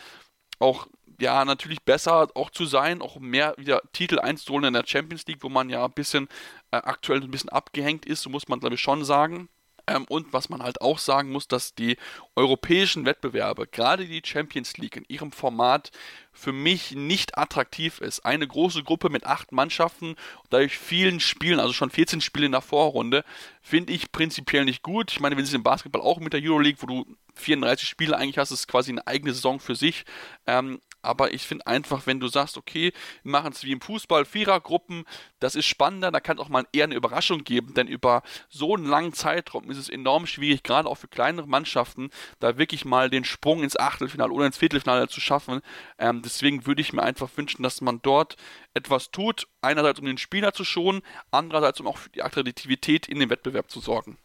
[0.58, 0.86] auch
[1.20, 5.42] ja, natürlich besser auch zu sein, auch mehr wieder Titel einzuholen in der Champions League,
[5.42, 6.28] wo man ja ein bisschen
[6.70, 9.48] äh, aktuell ein bisschen abgehängt ist, so muss man glaube ich schon sagen.
[9.91, 11.97] Ähm, und was man halt auch sagen muss, dass die
[12.36, 15.91] europäischen Wettbewerbe, gerade die Champions League in ihrem Format,
[16.32, 18.24] für mich nicht attraktiv ist.
[18.24, 20.14] Eine große Gruppe mit acht Mannschaften,
[20.49, 23.24] dadurch vielen Spielen, also schon 14 Spiele in der Vorrunde,
[23.61, 25.11] finde ich prinzipiell nicht gut.
[25.11, 28.38] Ich meine, wenn es im Basketball auch mit der Euroleague, wo du 34 Spiele eigentlich
[28.38, 30.05] hast, ist quasi eine eigene Saison für sich.
[30.47, 32.92] Ähm, aber ich finde einfach, wenn du sagst, okay,
[33.22, 35.05] wir machen es wie im Fußball, Vierergruppen,
[35.38, 38.74] das ist spannender, da kann es auch mal eher eine Überraschung geben, denn über so
[38.74, 43.11] einen langen Zeitraum ist es enorm schwierig, gerade auch für kleinere Mannschaften, da wirklich mal
[43.11, 45.61] den Sprung ins Achtelfinale oder ins Viertelfinale zu schaffen.
[45.98, 48.36] Ähm, deswegen würde ich mir einfach wünschen, dass man dort
[48.74, 53.20] etwas tut, einerseits um den Spieler zu schonen, andererseits um auch für die Attraktivität in
[53.20, 54.16] dem Wettbewerb zu sorgen.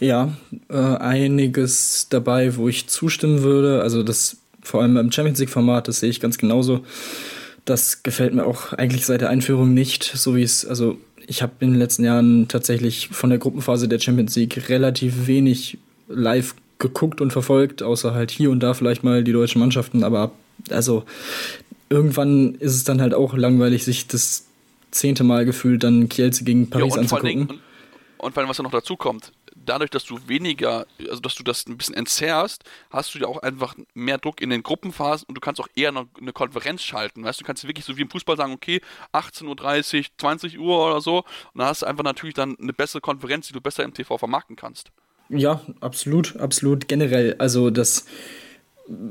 [0.00, 0.36] Ja,
[0.68, 3.82] äh, einiges dabei, wo ich zustimmen würde.
[3.82, 6.84] Also das vor allem beim Champions League-Format, das sehe ich ganz genauso.
[7.64, 11.52] Das gefällt mir auch eigentlich seit der Einführung nicht, so wie es, also ich habe
[11.60, 17.20] in den letzten Jahren tatsächlich von der Gruppenphase der Champions League relativ wenig live geguckt
[17.20, 20.32] und verfolgt, außer halt hier und da vielleicht mal die deutschen Mannschaften, aber
[20.70, 21.04] also
[21.88, 24.46] irgendwann ist es dann halt auch langweilig, sich das
[24.90, 27.28] zehnte Mal gefühlt dann Kielce gegen Paris ja, und anzugucken.
[27.28, 27.60] Allem, und,
[28.18, 29.32] und vor allem, was da noch dazu kommt,
[29.64, 33.38] dadurch, dass du weniger, also dass du das ein bisschen entzerrst, hast du ja auch
[33.38, 37.24] einfach mehr Druck in den Gruppenphasen und du kannst auch eher eine, eine Konferenz schalten.
[37.24, 38.80] Weißt du, kannst wirklich so wie im Fußball sagen, okay,
[39.12, 41.26] 18.30 Uhr, 20 Uhr oder so, und
[41.58, 44.56] dann hast du einfach natürlich dann eine bessere Konferenz, die du besser im TV vermarkten
[44.56, 44.90] kannst.
[45.28, 47.36] Ja, absolut, absolut generell.
[47.38, 48.06] Also das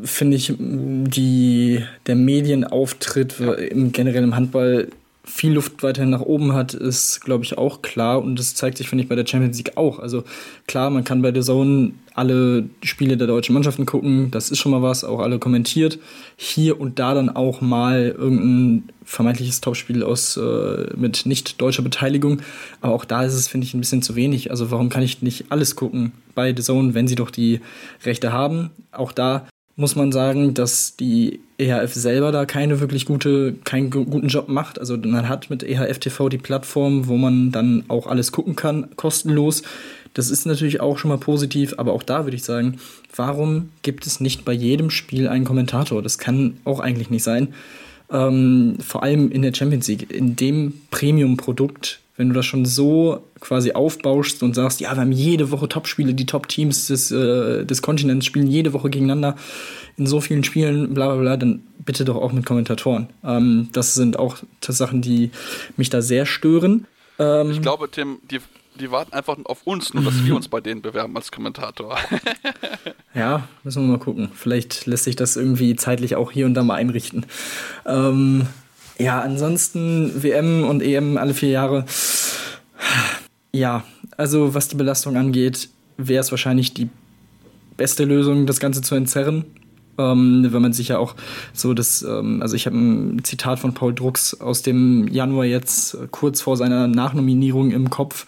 [0.04, 3.54] finde ich, die, der Medienauftritt ja.
[3.54, 4.90] im generellen Handball
[5.32, 8.22] viel Luft weiterhin nach oben hat, ist, glaube ich, auch klar.
[8.22, 9.98] Und das zeigt sich, finde ich, bei der Champions League auch.
[10.00, 10.24] Also
[10.68, 14.30] klar, man kann bei der Zone alle Spiele der deutschen Mannschaften gucken.
[14.30, 16.00] Das ist schon mal was, auch alle kommentiert.
[16.36, 22.42] Hier und da dann auch mal irgendein vermeintliches Topspiel aus äh, mit nicht deutscher Beteiligung.
[22.82, 24.52] Aber auch da ist es, finde ich, ein bisschen zu wenig.
[24.52, 27.62] Also warum kann ich nicht alles gucken bei The Zone, wenn sie doch die
[28.04, 28.70] Rechte haben?
[28.92, 34.28] Auch da muss man sagen, dass die EHF selber da keine wirklich gute, keinen guten
[34.28, 34.80] Job macht.
[34.80, 38.90] Also man hat mit EHF TV die Plattform, wo man dann auch alles gucken kann,
[38.96, 39.64] kostenlos.
[40.14, 42.80] Das ist natürlich auch schon mal positiv, aber auch da würde ich sagen,
[43.16, 46.02] warum gibt es nicht bei jedem Spiel einen Kommentator?
[46.02, 47.54] Das kann auch eigentlich nicht sein.
[48.12, 53.24] Ähm, vor allem in der Champions League, in dem Premium-Produkt, wenn du das schon so
[53.40, 57.82] quasi aufbauschst und sagst, ja, wir haben jede Woche Top-Spiele, die Top-Teams des, äh, des
[57.82, 59.36] Kontinents spielen jede Woche gegeneinander
[59.98, 63.08] in so vielen Spielen, bla bla bla, dann bitte doch auch mit Kommentatoren.
[63.24, 65.32] Ähm, das sind auch Sachen, die
[65.78, 66.86] mich da sehr stören.
[67.18, 68.40] Ähm, ich glaube, Tim, die,
[68.80, 71.98] die warten einfach auf uns, nur dass wir uns bei denen bewerben als Kommentator.
[73.14, 74.32] ja, müssen wir mal gucken.
[74.34, 77.26] Vielleicht lässt sich das irgendwie zeitlich auch hier und da mal einrichten.
[77.86, 78.48] Ähm,
[78.98, 81.86] ja, ansonsten WM und EM alle vier Jahre.
[83.52, 83.84] Ja,
[84.18, 86.90] also was die Belastung angeht, wäre es wahrscheinlich die
[87.78, 89.46] beste Lösung, das Ganze zu entzerren.
[89.98, 91.16] Ähm, wenn man sich ja auch
[91.54, 95.98] so das, ähm, also ich habe ein Zitat von Paul Drucks aus dem Januar jetzt
[96.12, 98.26] kurz vor seiner Nachnominierung im Kopf,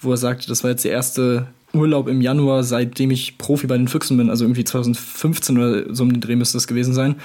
[0.00, 3.76] wo er sagte, das war jetzt der erste Urlaub im Januar, seitdem ich Profi bei
[3.76, 7.16] den Füchsen bin, also irgendwie 2015 oder so um den Dreh müsste das gewesen sein.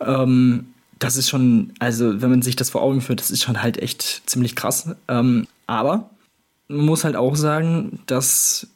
[0.00, 0.66] Ähm,
[0.98, 3.76] das ist schon, also wenn man sich das vor Augen führt, das ist schon halt
[3.78, 4.94] echt ziemlich krass.
[5.08, 6.10] Ähm, aber
[6.68, 8.68] man muss halt auch sagen, dass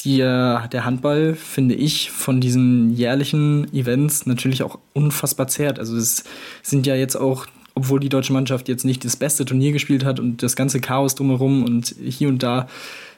[0.00, 5.78] die, der Handball, finde ich, von diesen jährlichen Events natürlich auch unfassbar zehrt.
[5.78, 6.24] Also es
[6.62, 7.46] sind ja jetzt auch,
[7.76, 11.14] obwohl die deutsche Mannschaft jetzt nicht das beste Turnier gespielt hat und das ganze Chaos
[11.14, 12.68] drumherum und hier und da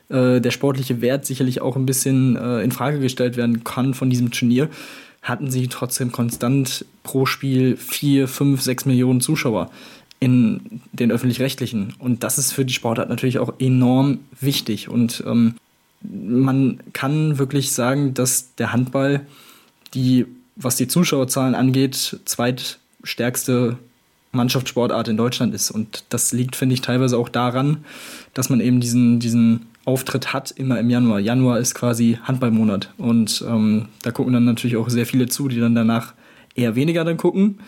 [0.08, 4.10] äh, der sportliche Wert sicherlich auch ein bisschen äh, in Frage gestellt werden kann von
[4.10, 4.68] diesem Turnier,
[5.22, 9.70] hatten sie trotzdem konstant pro Spiel vier, fünf, sechs Millionen Zuschauer
[10.18, 11.94] in den öffentlich-rechtlichen.
[12.00, 14.88] Und das ist für die Sportart natürlich auch enorm wichtig.
[14.88, 15.54] Und ähm,
[16.02, 19.20] man kann wirklich sagen, dass der Handball
[19.94, 23.78] die, was die Zuschauerzahlen angeht, zweitstärkste
[24.32, 25.70] Mannschaftssportart in Deutschland ist.
[25.70, 27.78] Und das liegt, finde ich, teilweise auch daran,
[28.34, 31.18] dass man eben diesen, diesen Auftritt hat, immer im Januar.
[31.18, 32.92] Januar ist quasi Handballmonat.
[32.98, 36.12] Und ähm, da gucken dann natürlich auch sehr viele zu, die dann danach
[36.54, 37.58] eher weniger dann gucken.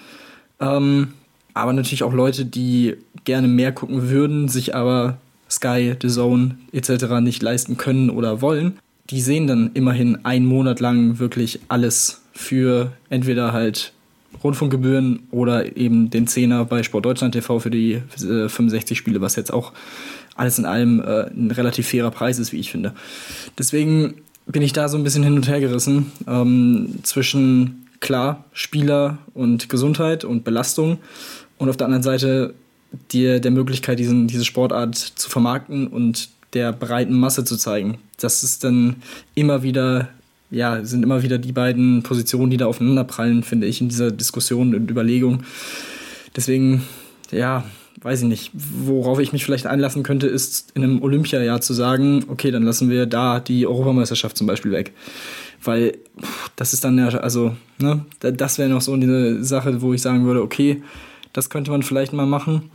[0.61, 1.15] Ähm,
[1.55, 5.19] aber natürlich auch Leute, die gerne mehr gucken würden, sich aber
[5.51, 7.21] Sky, The Zone etc.
[7.21, 8.79] nicht leisten können oder wollen,
[9.11, 13.93] die sehen dann immerhin einen Monat lang wirklich alles für entweder halt
[14.43, 19.37] Rundfunkgebühren oder eben den Zehner bei Sport Deutschland TV für die äh, 65 Spiele, was
[19.37, 19.73] jetzt auch
[20.35, 22.95] alles in allem äh, ein relativ fairer Preis ist, wie ich finde.
[23.59, 24.15] Deswegen
[24.47, 29.69] bin ich da so ein bisschen hin und her gerissen ähm, zwischen klar Spieler und
[29.69, 30.99] Gesundheit und Belastung
[31.59, 32.55] und auf der anderen Seite
[33.13, 37.99] dir der Möglichkeit, diesen, diese Sportart zu vermarkten und der breiten Masse zu zeigen.
[38.19, 38.97] Das ist dann
[39.35, 40.09] immer wieder,
[40.51, 44.75] ja, sind immer wieder die beiden Positionen, die da aufeinanderprallen, finde ich, in dieser Diskussion
[44.75, 45.43] und Überlegung.
[46.35, 46.83] Deswegen,
[47.31, 47.65] ja,
[48.03, 52.25] weiß ich nicht, worauf ich mich vielleicht einlassen könnte, ist in einem Olympiajahr zu sagen,
[52.29, 54.93] okay, dann lassen wir da die Europameisterschaft zum Beispiel weg.
[55.63, 55.99] Weil
[56.57, 60.25] das ist dann ja, also, ne, das wäre noch so eine Sache, wo ich sagen
[60.25, 60.83] würde, okay,
[61.33, 62.71] das könnte man vielleicht mal machen.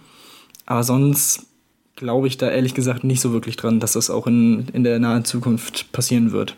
[0.65, 1.47] Aber sonst
[1.95, 4.99] glaube ich da ehrlich gesagt nicht so wirklich dran, dass das auch in, in der
[4.99, 6.55] nahen Zukunft passieren wird.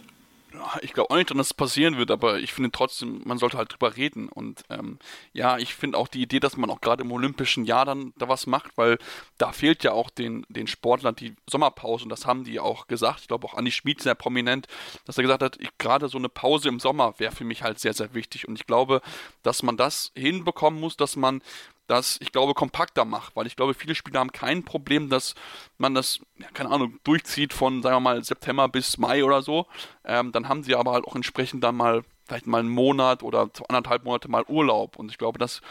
[0.81, 3.73] Ich glaube auch nicht, dass es passieren wird, aber ich finde trotzdem, man sollte halt
[3.73, 4.29] drüber reden.
[4.29, 4.99] Und ähm,
[5.33, 8.27] ja, ich finde auch die Idee, dass man auch gerade im olympischen Jahr dann da
[8.27, 8.97] was macht, weil
[9.37, 13.21] da fehlt ja auch den, den Sportlern die Sommerpause und das haben die auch gesagt.
[13.21, 14.67] Ich glaube auch Andi Schmid sehr prominent,
[15.05, 17.93] dass er gesagt hat, gerade so eine Pause im Sommer wäre für mich halt sehr,
[17.93, 18.47] sehr wichtig.
[18.47, 19.01] Und ich glaube,
[19.43, 21.41] dass man das hinbekommen muss, dass man
[21.87, 25.35] das, ich glaube, kompakter macht, weil ich glaube, viele Spieler haben kein Problem, dass
[25.77, 29.67] man das, ja, keine Ahnung, durchzieht von, sagen wir mal, September bis Mai oder so.
[30.03, 33.49] Ähm, dann haben sie aber halt auch entsprechend dann mal, vielleicht mal einen Monat oder
[33.69, 34.97] anderthalb Monate mal Urlaub.
[34.97, 35.61] Und ich glaube, das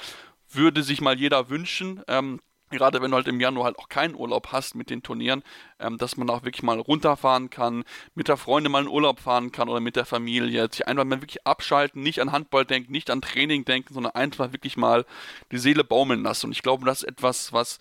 [0.48, 2.02] würde sich mal jeder wünschen.
[2.08, 2.40] Ähm,
[2.70, 5.42] gerade wenn du halt im Januar halt auch keinen Urlaub hast mit den Turnieren,
[5.78, 9.52] ähm, dass man auch wirklich mal runterfahren kann, mit der Freundin mal in Urlaub fahren
[9.52, 13.10] kann oder mit der Familie, sich einfach mal wirklich abschalten, nicht an Handball denken, nicht
[13.10, 15.04] an Training denken, sondern einfach wirklich mal
[15.52, 16.46] die Seele baumeln lassen.
[16.46, 17.78] Und ich glaube, das ist etwas, was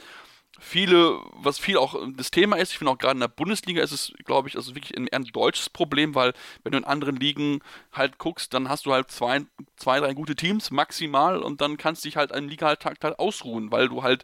[0.59, 3.91] viele, was viel auch das Thema ist, ich finde auch gerade in der Bundesliga ist
[3.91, 6.33] es, glaube ich, also wirklich ein, ein deutsches Problem, weil
[6.63, 7.59] wenn du in anderen Ligen
[7.91, 9.41] halt guckst, dann hast du halt zwei,
[9.75, 13.71] zwei drei gute Teams maximal und dann kannst dich halt einen Liga halt, halt ausruhen,
[13.71, 14.23] weil du halt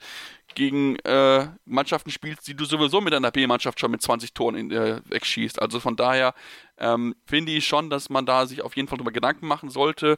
[0.55, 4.71] gegen äh, Mannschaften spielst, die du sowieso mit einer B-Mannschaft schon mit 20 Toren in,
[4.71, 5.61] äh, wegschießt.
[5.61, 6.33] Also von daher
[6.77, 10.17] ähm, finde ich schon, dass man da sich auf jeden Fall darüber Gedanken machen sollte.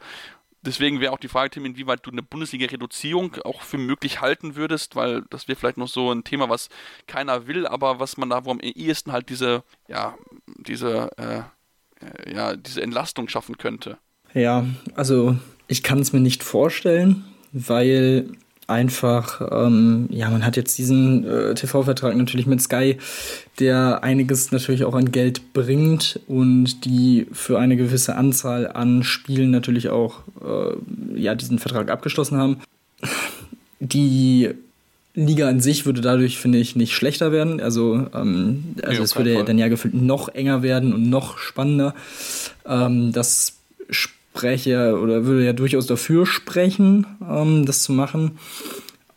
[0.66, 4.96] Deswegen wäre auch die Frage, Tim, inwieweit du eine Bundesliga-Reduzierung auch für möglich halten würdest,
[4.96, 6.70] weil das wäre vielleicht noch so ein Thema, was
[7.06, 10.16] keiner will, aber was man da wo am ehesten halt diese, ja,
[10.58, 11.40] diese, äh,
[12.06, 13.98] äh ja, diese Entlastung schaffen könnte.
[14.34, 14.66] Ja,
[14.96, 18.30] also ich kann es mir nicht vorstellen, weil
[18.68, 22.98] einfach, ähm, ja, man hat jetzt diesen äh, TV-Vertrag natürlich mit Sky,
[23.60, 29.52] der einiges natürlich auch an Geld bringt und die für eine gewisse Anzahl an Spielen
[29.52, 32.58] natürlich auch äh, ja, diesen Vertrag abgeschlossen haben.
[33.80, 34.50] Die
[35.16, 37.60] Liga an sich würde dadurch, finde ich, nicht schlechter werden.
[37.60, 39.46] Also, ähm, also nee, es würde Fall.
[39.46, 41.94] dann ja gefühlt noch enger werden und noch spannender.
[42.66, 43.58] Ähm, das
[44.34, 48.40] spreche oder würde ja durchaus dafür sprechen, ähm, das zu machen.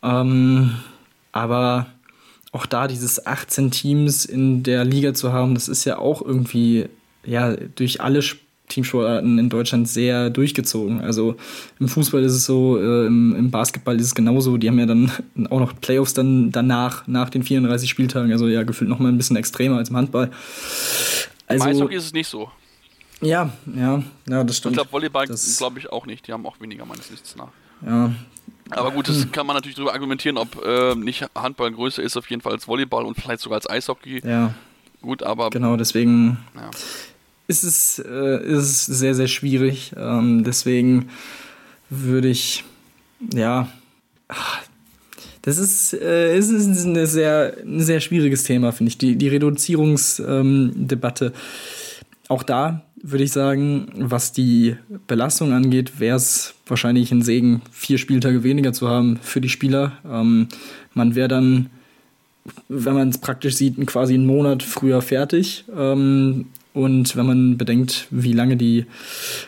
[0.03, 0.75] Ähm,
[1.31, 1.87] aber
[2.51, 6.85] auch da dieses 18 Teams in der Liga zu haben, das ist ja auch irgendwie
[7.25, 8.21] ja durch alle
[8.69, 11.01] Teamsportarten in Deutschland sehr durchgezogen.
[11.01, 11.35] Also
[11.79, 14.57] im Fußball ist es so, äh, im, im, Basketball ist es genauso.
[14.57, 15.11] Die haben ja dann
[15.49, 18.31] auch noch Playoffs dann danach, nach den 34 Spieltagen.
[18.31, 20.29] Also ja, gefühlt noch mal ein bisschen extremer als im Handball.
[21.47, 22.51] Also, Im Eishockey ist es nicht so.
[23.21, 24.73] Ja, ja, ja, das stimmt.
[24.73, 26.27] Ich glaube, Volleyball glaube ich auch nicht.
[26.27, 27.49] Die haben auch weniger meines Wissens nach.
[27.85, 28.13] Ja.
[28.69, 32.29] Aber gut, das kann man natürlich darüber argumentieren, ob äh, nicht Handball größer ist auf
[32.29, 34.21] jeden Fall als Volleyball und vielleicht sogar als Eishockey.
[34.27, 34.53] Ja.
[35.01, 35.49] Gut, aber.
[35.49, 36.69] Genau, deswegen ja.
[37.47, 39.93] ist, es, äh, ist es sehr, sehr schwierig.
[39.95, 41.09] Ähm, deswegen
[41.89, 42.65] würde ich,
[43.33, 43.67] ja.
[45.41, 48.97] Das ist, äh, ist sehr, ein sehr schwieriges Thema, finde ich.
[48.97, 51.25] Die, die Reduzierungsdebatte.
[51.27, 51.33] Ähm,
[52.27, 54.75] auch da würde ich sagen, was die
[55.07, 59.93] Belastung angeht, wäre es wahrscheinlich ein Segen, vier Spieltage weniger zu haben für die Spieler.
[60.09, 60.47] Ähm,
[60.93, 61.69] man wäre dann,
[62.67, 65.65] wenn man es praktisch sieht, quasi einen Monat früher fertig.
[65.75, 68.85] Ähm, und wenn man bedenkt, wie lange die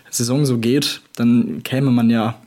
[0.09, 2.39] Saison so geht, dann käme man ja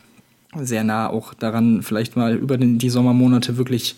[0.61, 3.96] sehr nah auch daran, vielleicht mal über den, die Sommermonate wirklich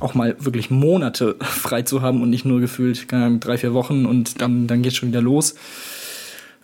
[0.00, 4.40] auch mal wirklich Monate frei zu haben und nicht nur gefühlt drei, vier Wochen und
[4.40, 5.54] dann, dann geht es schon wieder los.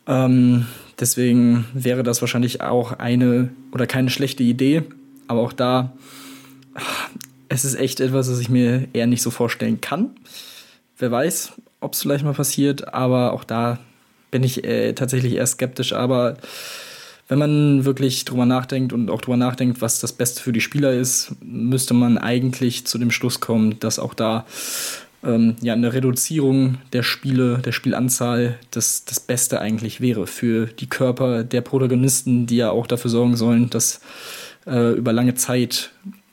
[0.08, 0.66] Ähm,
[0.98, 4.82] deswegen wäre das wahrscheinlich auch eine oder keine schlechte Idee.
[5.28, 5.92] Aber auch da,
[7.48, 10.10] es ist echt etwas, was ich mir eher nicht so vorstellen kann.
[10.96, 13.78] Wer weiß, ob es vielleicht mal passiert, aber auch da
[14.30, 15.92] bin ich äh, tatsächlich eher skeptisch.
[15.92, 16.38] Aber
[17.28, 20.92] wenn man wirklich drüber nachdenkt und auch drüber nachdenkt, was das Beste für die Spieler
[20.92, 24.46] ist, müsste man eigentlich zu dem Schluss kommen, dass auch da
[25.24, 30.86] ähm, ja eine Reduzierung der Spiele, der Spielanzahl das, das Beste eigentlich wäre für die
[30.86, 34.00] Körper der Protagonisten, die ja auch dafür sorgen sollen, dass
[34.66, 35.90] äh, über lange Zeit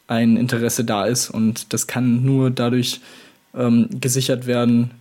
[0.08, 3.02] ein Interesse da ist und das kann nur dadurch
[3.56, 4.92] ähm, gesichert werden,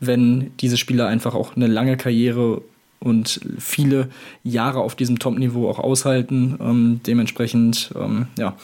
[0.00, 2.62] wenn diese Spieler einfach auch eine lange Karriere
[3.00, 4.08] und viele
[4.42, 6.56] Jahre auf diesem Top-Niveau auch aushalten.
[6.60, 8.56] Ähm, dementsprechend ähm, ja,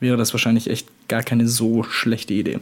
[0.00, 2.60] wäre das wahrscheinlich echt gar keine so schlechte Idee.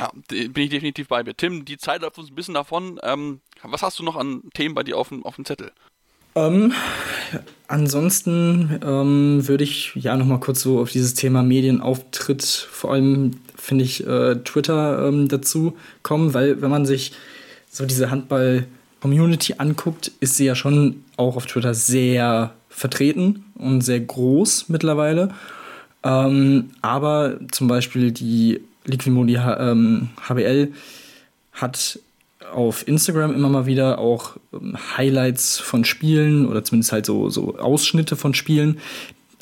[0.00, 1.36] Ja, bin ich definitiv bei mir.
[1.36, 2.98] Tim, die Zeit läuft uns ein bisschen davon.
[3.02, 5.72] Ähm, was hast du noch an Themen bei dir auf dem, auf dem Zettel?
[6.34, 6.72] Ähm,
[7.68, 13.40] ansonsten ähm, würde ich ja noch mal kurz so auf dieses Thema Medienauftritt, vor allem
[13.56, 17.12] finde ich äh, Twitter ähm, dazu kommen, weil wenn man sich
[17.68, 18.66] so diese Handball
[19.00, 25.34] Community anguckt, ist sie ja schon auch auf Twitter sehr vertreten und sehr groß mittlerweile.
[26.02, 30.72] Ähm, aber zum Beispiel die Liquimodi ähm, HBL
[31.52, 31.98] hat
[32.52, 37.58] auf Instagram immer mal wieder auch ähm, Highlights von Spielen oder zumindest halt so, so
[37.58, 38.78] Ausschnitte von Spielen.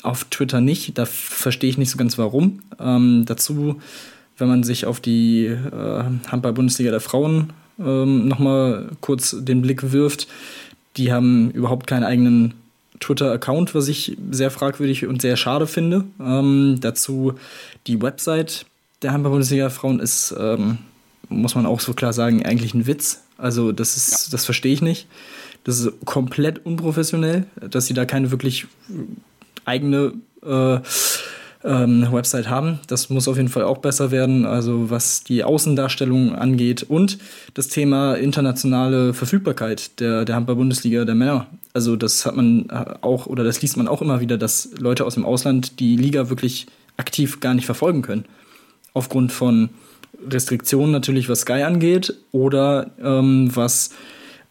[0.01, 2.59] Auf Twitter nicht, da verstehe ich nicht so ganz warum.
[2.79, 3.81] Ähm, dazu,
[4.37, 10.27] wenn man sich auf die äh, Handball-Bundesliga der Frauen ähm, nochmal kurz den Blick wirft,
[10.97, 12.53] die haben überhaupt keinen eigenen
[12.99, 16.05] Twitter-Account, was ich sehr fragwürdig und sehr schade finde.
[16.19, 17.33] Ähm, dazu
[17.87, 18.65] die Website
[19.01, 20.79] der Handball-Bundesliga Frauen ist, ähm,
[21.29, 23.21] muss man auch so klar sagen, eigentlich ein Witz.
[23.37, 24.31] Also das ist, ja.
[24.31, 25.07] das verstehe ich nicht.
[25.63, 28.67] Das ist komplett unprofessionell, dass sie da keine wirklich
[29.65, 30.79] eigene äh,
[31.63, 32.79] ähm, Website haben.
[32.87, 37.17] Das muss auf jeden Fall auch besser werden, also was die Außendarstellung angeht und
[37.53, 41.47] das Thema internationale Verfügbarkeit der, der Handball-Bundesliga der Männer.
[41.73, 42.69] Also das hat man
[43.01, 46.29] auch oder das liest man auch immer wieder, dass Leute aus dem Ausland die Liga
[46.29, 48.25] wirklich aktiv gar nicht verfolgen können.
[48.93, 49.69] Aufgrund von
[50.27, 53.91] Restriktionen natürlich, was Sky angeht oder ähm, was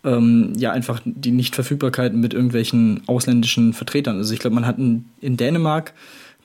[0.04, 4.16] ähm, ja einfach die Nichtverfügbarkeit mit irgendwelchen ausländischen Vertretern.
[4.16, 5.92] Also ich glaube, man hat in, in Dänemark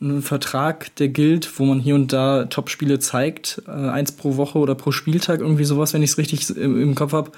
[0.01, 4.59] einen Vertrag, der gilt, wo man hier und da Top-Spiele zeigt, äh, eins pro Woche
[4.59, 7.31] oder pro Spieltag, irgendwie sowas, wenn ich es richtig im, im, Kopf habe.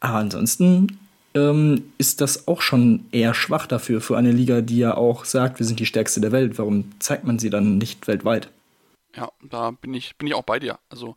[0.00, 0.98] Aber ansonsten
[1.34, 5.58] ähm, ist das auch schon eher schwach dafür, für eine Liga, die ja auch sagt,
[5.58, 6.58] wir sind die stärkste der Welt.
[6.58, 8.48] Warum zeigt man sie dann nicht weltweit?
[9.16, 10.78] Ja, da bin ich, bin ich auch bei dir.
[10.90, 11.16] Also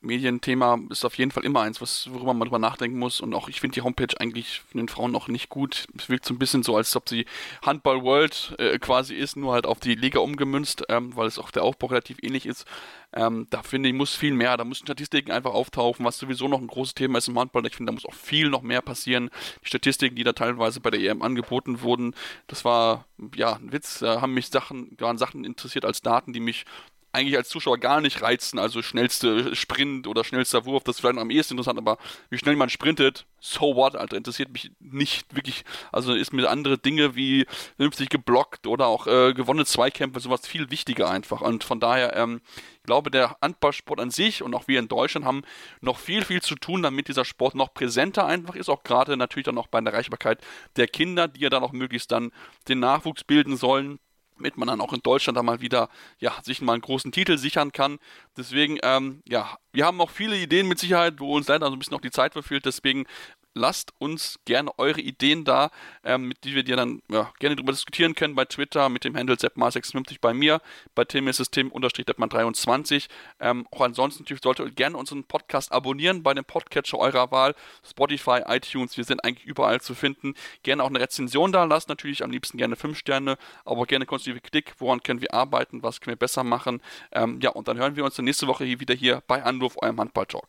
[0.00, 3.20] Medienthema ist auf jeden Fall immer eins, was, worüber man drüber nachdenken muss.
[3.20, 5.86] Und auch ich finde die Homepage eigentlich von den Frauen noch nicht gut.
[5.96, 7.26] Es wirkt so ein bisschen so, als ob sie
[7.64, 11.50] Handball World äh, quasi ist, nur halt auf die Liga umgemünzt, ähm, weil es auch
[11.50, 12.66] der Aufbau relativ ähnlich ist.
[13.14, 16.60] Ähm, da finde ich, muss viel mehr, da müssen Statistiken einfach auftauchen, was sowieso noch
[16.60, 17.64] ein großes Thema ist im Handball.
[17.66, 19.30] Ich finde, da muss auch viel noch mehr passieren.
[19.62, 22.14] Die Statistiken, die da teilweise bei der EM angeboten wurden,
[22.48, 24.00] das war ja ein Witz.
[24.00, 26.64] Da haben mich Sachen, waren Sachen interessiert als Daten, die mich
[27.14, 28.58] eigentlich als Zuschauer gar nicht reizen.
[28.58, 31.98] Also schnellste Sprint oder schnellster Wurf, das ist vielleicht am ehesten interessant, aber
[32.30, 35.64] wie schnell man sprintet, so what, Alter, interessiert mich nicht wirklich.
[35.92, 37.46] Also ist mir andere Dinge wie
[37.76, 41.40] vernünftig geblockt oder auch äh, gewonnene Zweikämpfe, sowas viel wichtiger einfach.
[41.40, 42.40] Und von daher, ähm,
[42.76, 45.42] ich glaube, der Handballsport an sich und auch wir in Deutschland haben
[45.80, 49.46] noch viel, viel zu tun, damit dieser Sport noch präsenter einfach ist, auch gerade natürlich
[49.46, 50.40] dann auch bei der Erreichbarkeit
[50.76, 52.32] der Kinder, die ja dann auch möglichst dann
[52.68, 53.98] den Nachwuchs bilden sollen
[54.36, 57.38] damit man dann auch in Deutschland da mal wieder ja, sich mal einen großen Titel
[57.38, 57.98] sichern kann.
[58.36, 61.78] Deswegen, ähm, ja, wir haben noch viele Ideen mit Sicherheit, wo uns leider so ein
[61.78, 62.66] bisschen noch die Zeit verfehlt.
[62.66, 63.04] Deswegen
[63.54, 65.70] lasst uns gerne eure Ideen da,
[66.04, 69.16] ähm, mit die wir dir dann ja, gerne darüber diskutieren können bei Twitter mit dem
[69.16, 70.60] Handle Seppmar56 bei mir,
[70.94, 73.08] bei Tim ist es Tim-Deppmann23.
[73.40, 77.54] Ähm, auch ansonsten natürlich solltet ihr gerne unseren Podcast abonnieren bei dem Podcatcher eurer Wahl,
[77.88, 80.34] Spotify, iTunes, wir sind eigentlich überall zu finden.
[80.62, 84.40] Gerne auch eine Rezension da lassen, natürlich am liebsten gerne 5 Sterne, aber gerne konstruktive
[84.40, 86.82] Kritik, woran können wir arbeiten, was können wir besser machen.
[87.12, 90.00] Ähm, ja, und dann hören wir uns nächste Woche hier wieder hier bei Anruf, eurem
[90.00, 90.48] Handball-Talk.